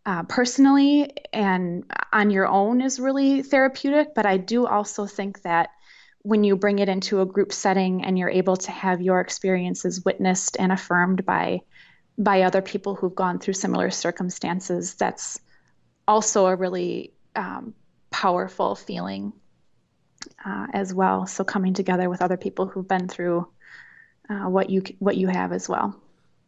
[0.05, 4.13] uh, personally and on your own is really therapeutic.
[4.13, 5.69] But i do also think that
[6.24, 10.03] when you bring it into a group setting and you're able to have your experiences
[10.03, 11.61] witnessed and affirmed by
[12.17, 15.39] by other people who've gone through similar circumstances that's
[16.07, 17.74] also a really um,
[18.11, 19.34] powerful feeling
[20.45, 21.26] uh, as well.
[21.28, 23.47] So coming together with other people who've been through
[24.30, 25.99] uh, what you what you have as well.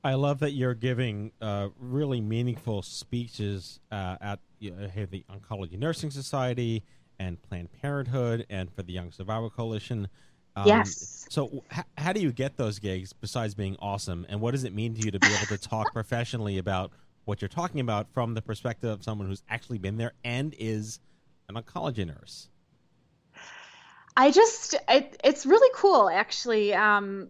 [0.03, 6.84] I love that you're giving uh, really meaningful speeches uh, at the Oncology Nursing Society
[7.20, 10.07] and Planned Parenthood and for the Young Survivor Coalition.
[10.55, 11.26] Um, yes.
[11.30, 14.26] So, h- how do you get those gigs besides being awesome?
[14.30, 16.91] And what does it mean to you to be able to talk professionally about
[17.26, 20.99] what you're talking about from the perspective of someone who's actually been there and is
[21.49, 22.49] an oncology nurse?
[24.16, 26.74] I just, it, it's really cool actually.
[26.74, 27.30] Um,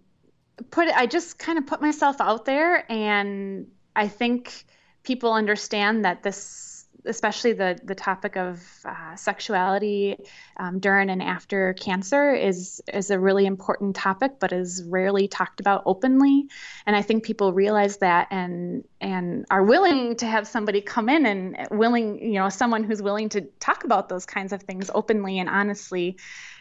[0.72, 4.66] put I just kind of put myself out there, and I think
[5.04, 6.75] people understand that this
[7.06, 10.18] especially the the topic of uh, sexuality
[10.58, 15.60] um, during and after cancer is is a really important topic, but is rarely talked
[15.60, 16.48] about openly.
[16.86, 21.26] And I think people realize that and and are willing to have somebody come in
[21.26, 25.40] and willing, you know, someone who's willing to talk about those kinds of things openly
[25.40, 26.18] and honestly.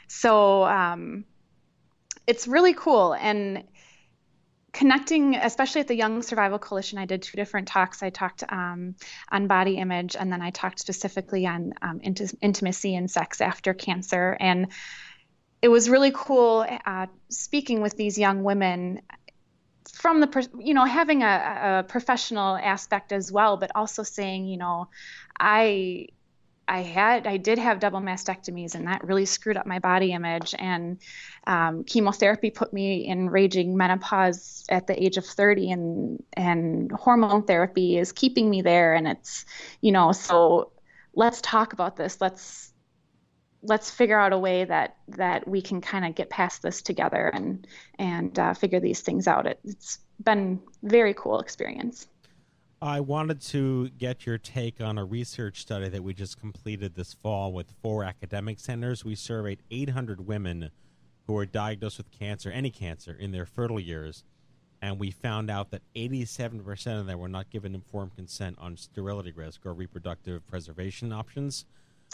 [0.08, 1.24] So um,
[2.26, 3.64] it's really cool and
[4.74, 8.02] connecting, especially at the Young Survival Coalition, I did two different talks.
[8.02, 8.96] I talked um,
[9.30, 13.72] on body image, and then I talked specifically on um, int- intimacy and sex after
[13.72, 14.36] cancer.
[14.38, 14.66] And
[15.62, 19.00] it was really cool uh, speaking with these young women
[19.92, 21.26] from the, you know, having a,
[21.78, 24.88] a professional aspect as well, but also saying, you know,
[25.38, 26.08] I
[26.66, 30.54] I had I did have double mastectomies and that really screwed up my body image
[30.58, 30.98] and
[31.46, 37.44] um, chemotherapy put me in raging menopause at the age of 30 and and hormone
[37.44, 39.44] therapy is keeping me there and it's
[39.80, 40.72] you know so
[41.14, 42.72] let's talk about this let's
[43.64, 47.30] let's figure out a way that that we can kind of get past this together
[47.32, 47.66] and
[47.98, 49.46] and uh, figure these things out.
[49.46, 52.06] It, it's been very cool experience.
[52.84, 57.14] I wanted to get your take on a research study that we just completed this
[57.14, 59.06] fall with four academic centers.
[59.06, 60.70] We surveyed 800 women
[61.26, 64.22] who were diagnosed with cancer, any cancer, in their fertile years,
[64.82, 69.32] and we found out that 87% of them were not given informed consent on sterility
[69.32, 71.64] risk or reproductive preservation options.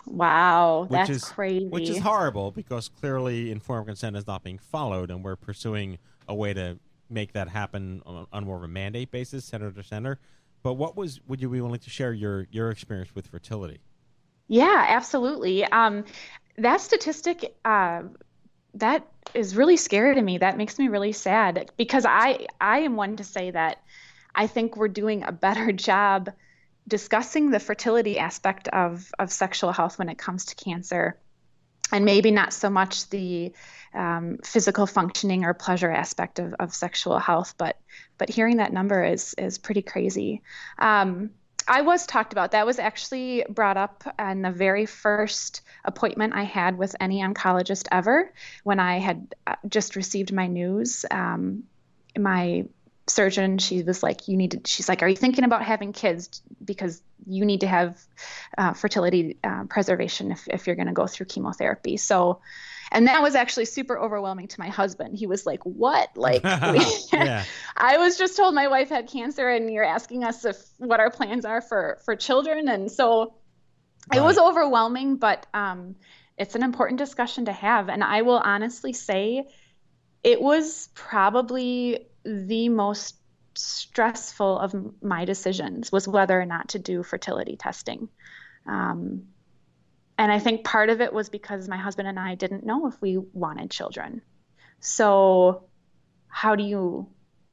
[0.07, 1.67] Wow, which that's is, crazy.
[1.67, 5.99] Which is horrible because clearly informed consent is not being followed, and we're pursuing
[6.29, 9.83] a way to make that happen on, on more of a mandate basis, center to
[9.83, 10.21] center.
[10.63, 13.81] But what was would you be willing to share your your experience with fertility?
[14.49, 15.65] Yeah, absolutely.
[15.65, 16.05] Um,
[16.59, 18.03] that statistic uh,
[18.75, 20.39] that is really scary to me.
[20.39, 23.83] That makes me really sad because I I am one to say that
[24.35, 26.31] I think we're doing a better job
[26.89, 31.19] discussing the fertility aspect of of sexual health when it comes to cancer
[31.93, 33.53] and maybe not so much the
[33.95, 37.77] um, physical functioning or pleasure aspect of, of sexual health, but
[38.19, 40.43] but hearing that number is is pretty crazy.
[40.79, 41.31] Um,
[41.69, 42.53] I was talked about.
[42.53, 47.87] That was actually brought up in the very first appointment I had with any oncologist
[47.93, 48.33] ever
[48.65, 51.05] when I had uh, just received my news.
[51.11, 51.65] Um,
[52.19, 52.65] my
[53.11, 56.43] surgeon, she was like, "You need to." She's like, "Are you thinking about having kids?
[56.65, 57.99] Because you need to have
[58.57, 62.41] uh, fertility uh, preservation if if you're going to go through chemotherapy." So
[62.93, 66.43] and that was actually super overwhelming to my husband he was like what like
[67.13, 67.45] yeah.
[67.77, 71.11] i was just told my wife had cancer and you're asking us if what our
[71.11, 73.35] plans are for for children and so
[74.11, 74.19] right.
[74.19, 75.95] it was overwhelming but um,
[76.37, 79.47] it's an important discussion to have and i will honestly say
[80.23, 83.17] it was probably the most
[83.55, 88.09] stressful of my decisions was whether or not to do fertility testing
[88.67, 89.25] um,
[90.21, 93.01] and I think part of it was because my husband and I didn't know if
[93.01, 94.21] we wanted children.
[94.79, 95.65] So,
[96.29, 97.09] how do you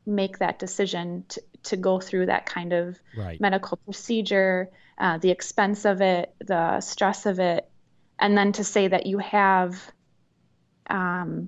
[0.06, 3.40] make that decision to, to go through that kind of right.
[3.40, 7.70] medical procedure, uh, the expense of it, the stress of it,
[8.20, 9.82] and then to say that you have,
[10.90, 11.48] um,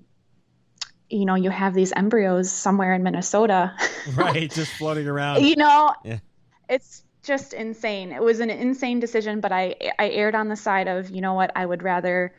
[1.09, 3.73] you know, you have these embryos somewhere in Minnesota,
[4.15, 5.43] right, just floating around.
[5.43, 6.19] you know, yeah.
[6.69, 8.11] it's just insane.
[8.11, 11.33] It was an insane decision, but I I erred on the side of, you know
[11.33, 12.33] what, I would rather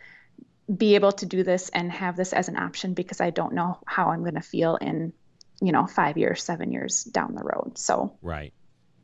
[0.74, 3.78] be able to do this and have this as an option because I don't know
[3.86, 5.12] how I'm going to feel in,
[5.60, 7.76] you know, 5 years, 7 years down the road.
[7.76, 8.52] So Right.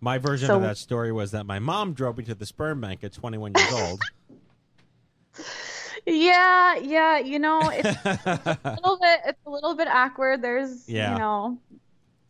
[0.01, 2.81] My version So- of that story was that my mom drove me to the sperm
[2.81, 4.01] bank at 21 years old.
[6.07, 10.41] Yeah, yeah, you know, it's, it's a little bit it's a little bit awkward.
[10.43, 11.13] There's, Yeah.
[11.15, 11.59] you know,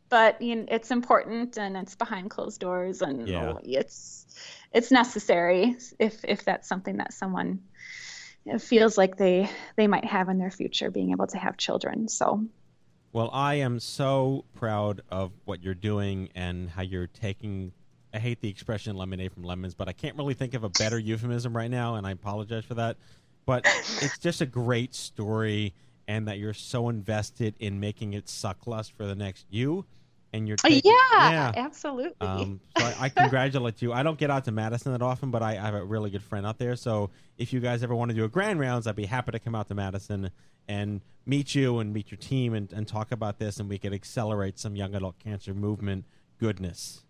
[0.08, 3.54] but you know, it's important and it's behind closed doors and Yeah.
[3.62, 4.24] it's
[4.72, 7.60] it's necessary if if that's something that someone
[8.60, 12.08] feels like they they might have in their future being able to have children.
[12.08, 12.44] So,
[13.12, 17.72] Well, I am so proud of what you're doing and how you're taking.
[18.14, 20.98] I hate the expression lemonade from lemons, but I can't really think of a better
[20.98, 22.96] euphemism right now, and I apologize for that.
[23.46, 23.64] But
[24.02, 25.72] it's just a great story,
[26.08, 29.84] and that you're so invested in making it suck less for the next you.
[30.32, 31.52] And you're taking, yeah, yeah.
[31.56, 32.26] absolutely.
[32.26, 33.92] Um, so I, I congratulate you.
[33.92, 36.22] I don't get out to Madison that often, but I, I have a really good
[36.22, 36.76] friend out there.
[36.76, 39.38] So if you guys ever want to do a grand rounds, I'd be happy to
[39.38, 40.30] come out to Madison
[40.68, 43.94] and meet you and meet your team and, and talk about this, and we could
[43.94, 46.04] accelerate some young adult cancer movement
[46.38, 47.05] goodness.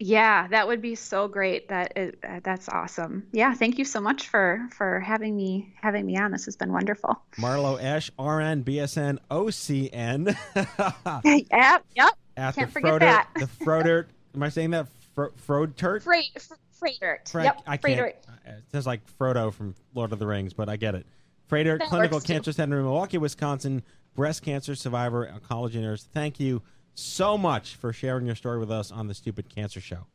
[0.00, 1.68] Yeah, that would be so great.
[1.68, 3.26] That is, uh, that's awesome.
[3.32, 6.30] Yeah, thank you so much for for having me having me on.
[6.30, 7.20] This has been wonderful.
[7.36, 10.36] Marloe Esch, RN, BSN, OCN.
[11.50, 12.18] yep, yep.
[12.36, 13.28] At Can't forget Froder, that.
[13.34, 14.86] The Froder, am I saying that?
[15.14, 16.02] Fro, Frodtert?
[16.02, 17.28] Freight, fr- Freightert.
[17.28, 17.98] Frank, yep, I can't.
[17.98, 21.06] It sounds like Frodo from Lord of the Rings, but I get it.
[21.48, 22.32] Freighter That Clinical too.
[22.34, 23.82] Cancer Center in Milwaukee, Wisconsin,
[24.14, 26.04] breast cancer survivor, oncology nurse.
[26.14, 26.62] Thank you
[26.98, 30.06] so much for sharing your story with us on the Stupid Cancer Show.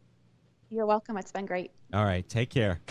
[0.69, 1.17] You're welcome.
[1.17, 1.71] It's been great.
[1.93, 2.81] All right, take care.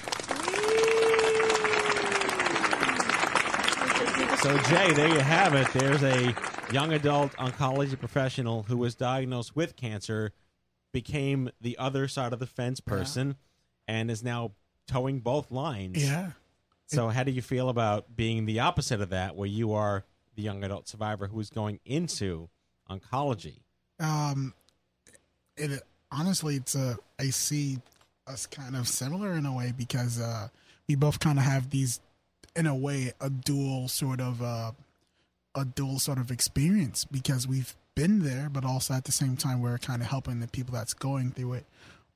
[4.39, 5.69] So, Jay, there you have it.
[5.73, 6.35] There's a
[6.73, 10.33] young adult oncology professional who was diagnosed with cancer,
[10.93, 13.37] became the other side of the fence person,
[13.87, 14.53] and is now
[14.89, 16.03] towing both lines.
[16.03, 16.33] Yeah.
[16.87, 20.43] So, how do you feel about being the opposite of that, where you are the
[20.43, 22.49] young adult survivor who is going into
[22.91, 23.61] oncology?
[24.03, 24.55] Um,
[25.57, 27.79] it honestly, it's a I see
[28.27, 30.49] us kind of similar in a way because uh,
[30.89, 32.01] we both kind of have these,
[32.55, 34.73] in a way, a dual sort of uh,
[35.55, 39.61] a dual sort of experience because we've been there, but also at the same time
[39.61, 41.67] we're kind of helping the people that's going through it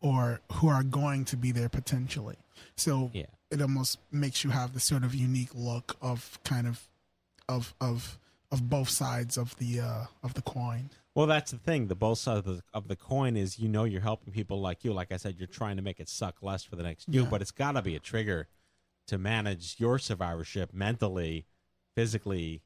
[0.01, 2.37] or who are going to be there potentially.
[2.77, 3.27] So Yeah.
[3.51, 6.89] it almost makes you have this sort of unique look of kind of
[7.49, 8.19] of of
[8.51, 10.91] of both sides of the uh, of the coin.
[11.17, 11.89] Well, that's the thing.
[11.89, 14.85] The both sides of the, of the coin is you know you're helping people like
[14.85, 14.93] you.
[14.93, 17.29] Like I said, you're trying to make it suck less for the next you, Yeah.
[17.31, 18.49] but it's got to be a trigger
[19.09, 21.47] to manage your survivorship mentally,
[21.95, 22.63] physically,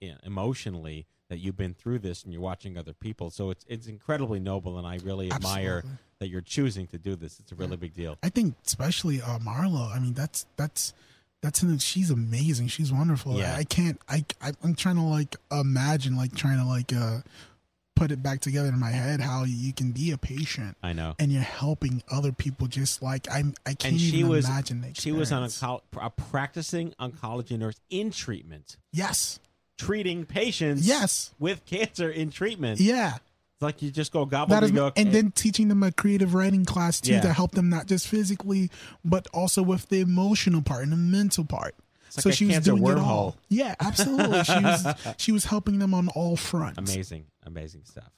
[0.00, 1.06] you know, emotionally.
[1.28, 4.78] That you've been through this and you're watching other people, so it's it's incredibly noble,
[4.78, 5.98] and I really admire Absolutely.
[6.18, 7.38] that you're choosing to do this.
[7.38, 8.18] It's a really big deal.
[8.20, 9.92] I think especially uh, Marloe.
[9.94, 10.92] I mean, that's that's
[11.40, 12.66] that's an, she's amazing.
[12.66, 13.38] She's wonderful.
[13.38, 13.54] Yeah.
[13.54, 14.00] I, I can't.
[14.08, 17.20] I, I I'm trying to like imagine like trying to like uh
[18.00, 21.14] put it back together in my head how you can be a patient I know.
[21.18, 23.52] and you're helping other people just like I'm.
[23.66, 25.60] I can't and she even was imagine the she was experience.
[25.60, 28.78] onco- a practicing oncology nurse in treatment.
[28.92, 29.38] Yes.
[29.78, 30.86] treating patients.
[30.86, 31.34] Yes.
[31.38, 32.80] with cancer in treatment.
[32.80, 33.16] Yeah.
[33.16, 34.92] It's like you just go That is, gobbledygook.
[34.96, 37.20] and then teaching them a creative writing class too Yeah.
[37.20, 38.70] to help them not just physically,
[39.04, 41.74] but also with the emotional part and the mental part.
[42.06, 43.36] It's like so a she was cancer doing it all.
[43.50, 44.42] Yeah, absolutely.
[44.44, 44.86] she was
[45.18, 46.78] she was helping them on all fronts.
[46.78, 48.10] amazing, amazing stuff.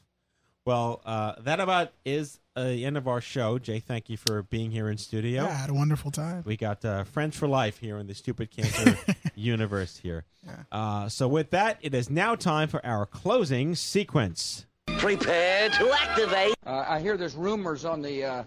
[0.64, 3.59] Well, uh, that about is uh, the end of our show.
[3.59, 5.43] Jay, thank you for being here in studio.
[5.43, 6.45] Yeah, I had a wonderful time.
[6.47, 8.97] We got uh, friends for life here in the Stupid Cancer
[9.35, 10.24] universe here.
[10.70, 14.66] Uh, so with that, it is now time for our closing sequence.
[14.99, 16.55] Prepare to activate.
[16.64, 18.45] Uh, I hear there's rumors on the uh,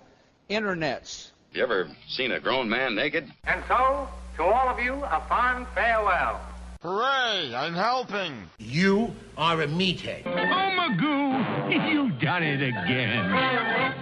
[0.49, 1.31] internets.
[1.51, 3.29] You ever seen a grown man naked?
[3.43, 4.07] And so,
[4.37, 6.39] to all of you, a fond farewell.
[6.85, 7.55] Hooray!
[7.55, 8.47] I'm helping.
[8.59, 10.21] You are a meathead.
[10.27, 13.95] Oh, Magoo, you've done it again.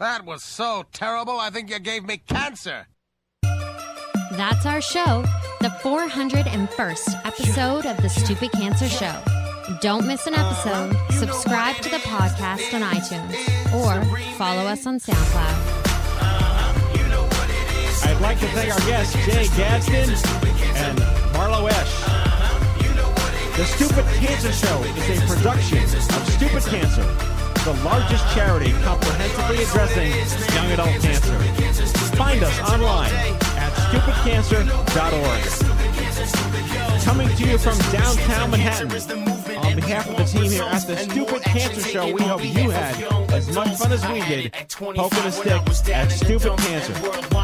[0.00, 2.88] That was so terrible, I think you gave me cancer.
[4.32, 5.24] That's our show,
[5.60, 9.22] the 401st episode of The Stupid Cancer Show.
[9.80, 10.96] Don't miss an episode.
[11.10, 13.36] Subscribe to the podcast on iTunes
[13.72, 14.04] or
[14.34, 15.76] follow us on SoundCloud.
[18.04, 20.10] I'd like to thank our guests, Jay Gadsden
[20.74, 20.98] and
[21.32, 22.15] Marloe Esch.
[23.56, 27.02] The Stupid Cancer Show is a production of Stupid Cancer,
[27.64, 30.10] the largest charity comprehensively addressing
[30.54, 31.38] young adult cancer.
[32.16, 33.10] Find us online
[33.56, 35.42] at stupidcancer.org.
[37.02, 38.90] Coming to you from downtown Manhattan,
[39.56, 43.02] on behalf of the team here at the Stupid Cancer Show, we hope you had
[43.32, 45.62] as much fun as we did poking a stick
[45.96, 46.92] at Stupid Cancer.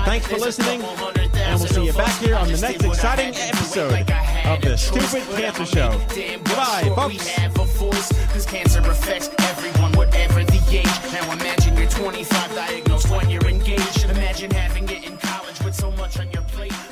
[0.05, 4.07] Thanks for listening, and we'll see you back here on the next exciting episode
[4.45, 5.91] of the Stupid Cancer Show.
[6.15, 7.29] Goodbye, folks.
[7.29, 11.13] Have a cause cancer affects everyone, whatever the age.
[11.13, 14.05] Now imagine you're 25, diagnosed when you're engaged.
[14.05, 16.92] Imagine having it in college with so much on your plate.